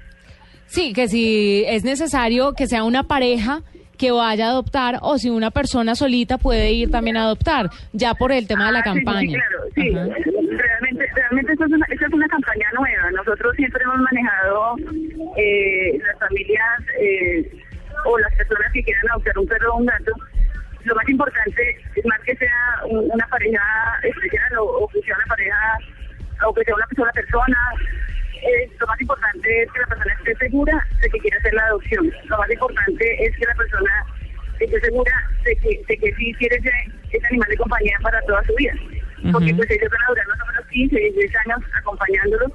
[0.67, 3.61] Sí, que si es necesario que sea una pareja
[3.99, 8.15] que vaya a adoptar o si una persona solita puede ir también a adoptar, ya
[8.15, 9.39] por el tema de la Ah, sí, sí, campaña.
[9.39, 9.91] claro, sí.
[10.57, 13.11] Realmente, realmente esto es, una, esto es una campaña nueva.
[13.13, 14.77] Nosotros siempre hemos manejado
[15.37, 17.51] eh, las familias eh,
[18.07, 20.13] o las personas que quieran adoptar un perro o un gato.
[20.85, 22.57] Lo más importante es más que sea
[22.89, 23.63] un- una pareja
[24.03, 25.79] especial o, o que sea una pareja
[26.47, 27.57] o que sea una sola persona.
[28.43, 31.65] Eh, lo más importante es que la persona esté segura de que quiere hacer la
[31.67, 32.13] adopción.
[32.27, 33.93] Lo más importante es que la persona
[34.59, 35.13] esté segura
[35.45, 36.73] de que, de que sí quiere ese,
[37.13, 38.75] ese animal de compañía para toda su vida.
[39.31, 42.51] Porque pues ellos van a durar más o menos 15, 16 años acompañándolos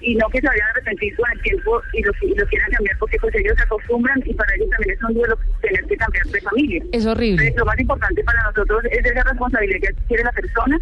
[0.00, 2.70] y no que se vayan a arrepentir con el tiempo y lo, y lo quieran
[2.70, 5.96] cambiar porque pues ellos se acostumbran y para ellos también es un duelo tener que
[5.96, 6.82] cambiar de familia.
[6.92, 7.42] Es horrible.
[7.42, 10.80] Entonces, lo más importante para nosotros es esa responsabilidad que tiene la persona,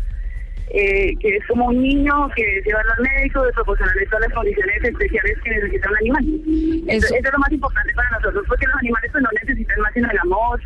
[0.71, 4.33] eh, que es como un niño que es llevarlo al médico, de proporcionarle todas las
[4.33, 6.25] condiciones especiales que necesita un animal.
[6.89, 9.93] Eso, eso es lo más importante para nosotros, porque los animales pues no necesitan más
[9.95, 10.61] sino el amor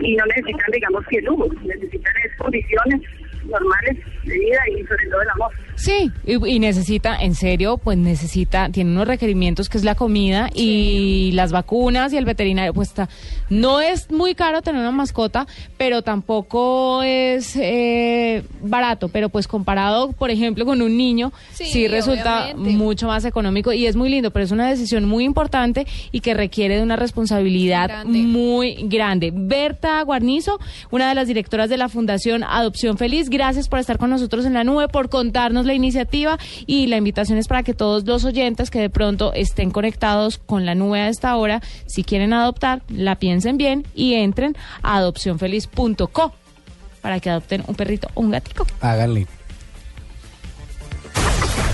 [0.00, 3.00] y no necesitan, digamos, que lujos, necesitan es condiciones
[3.46, 5.50] normales de vida y sobre todo el amor.
[5.76, 10.48] Sí, y, y necesita, en serio, pues necesita, tiene unos requerimientos que es la comida
[10.54, 13.08] y las vacunas y el veterinario, pues está,
[13.50, 20.12] no es muy caro tener una mascota, pero tampoco es eh, barato, pero pues comparado,
[20.12, 22.70] por ejemplo, con un niño, sí, Sí, resulta obviamente.
[22.78, 26.34] mucho más económico y es muy lindo, pero es una decisión muy importante y que
[26.34, 28.18] requiere de una responsabilidad Grande.
[28.20, 29.32] muy grande.
[29.34, 30.58] Berta Guarnizo,
[30.90, 34.54] una de las directoras de la Fundación Adopción Feliz, gracias por estar con nosotros en
[34.54, 38.70] la nube, por contarnos la iniciativa y la invitación es para que todos los oyentes
[38.70, 43.16] que de pronto estén conectados con la nube a esta hora, si quieren adoptar, la
[43.16, 46.32] piensen bien y entren a adopcionfeliz.co
[47.02, 48.66] para que adopten un perrito o un gatico.
[48.80, 49.26] Háganle.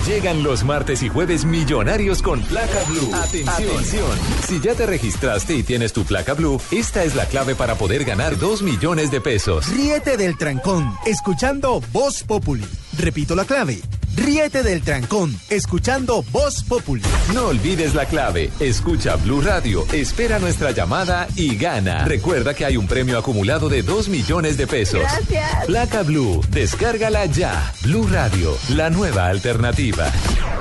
[0.05, 3.13] Llegan los martes y jueves millonarios con placa blue.
[3.13, 4.17] Atención.
[4.47, 8.03] Si ya te registraste y tienes tu placa blue, esta es la clave para poder
[8.03, 9.67] ganar 2 millones de pesos.
[9.69, 12.65] Ríete del trancón, escuchando Voz Populi.
[12.97, 13.79] Repito la clave.
[14.15, 17.03] Ríete del trancón, escuchando Voz Populi.
[17.33, 18.51] No olvides la clave.
[18.59, 22.05] Escucha Blue Radio, espera nuestra llamada y gana.
[22.05, 25.01] Recuerda que hay un premio acumulado de 2 millones de pesos.
[25.01, 25.65] Gracias.
[25.65, 27.73] Placa Blue, descárgala ya.
[27.83, 30.11] Blue Radio, la nueva alternativa.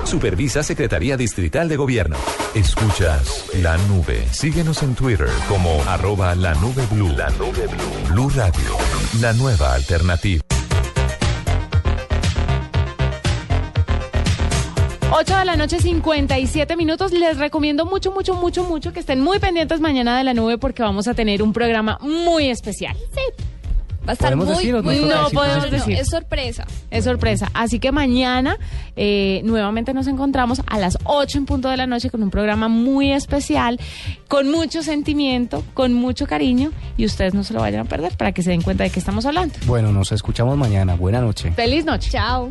[0.05, 2.17] Supervisa Secretaría Distrital de Gobierno.
[2.55, 4.27] Escuchas la nube.
[4.33, 7.13] Síguenos en Twitter como arroba la nube blue.
[7.17, 8.13] La nube blue.
[8.13, 8.77] Blue Radio,
[9.21, 10.43] la nueva alternativa.
[15.13, 17.13] 8 de la noche, 57 minutos.
[17.13, 20.83] Les recomiendo mucho, mucho, mucho, mucho que estén muy pendientes mañana de la nube porque
[20.83, 22.97] vamos a tener un programa muy especial.
[23.13, 23.45] Sí.
[24.09, 25.39] Va a estar ¿Podemos muy, decir no muy podemos No decir?
[25.39, 25.97] podemos no, decir.
[25.99, 26.67] es sorpresa.
[26.91, 27.51] Es sorpresa.
[27.55, 28.57] Así que mañana
[28.97, 32.69] eh, nuevamente nos encontramos a las 8 en punto de la noche con un programa
[32.69, 33.79] muy especial,
[34.29, 38.33] con mucho sentimiento, con mucho cariño y ustedes no se lo vayan a perder para
[38.33, 39.55] que se den cuenta de qué estamos hablando.
[39.67, 40.95] Bueno, nos escuchamos mañana.
[40.95, 41.53] Buena noche.
[41.53, 42.11] Feliz noche.
[42.11, 42.51] Chao.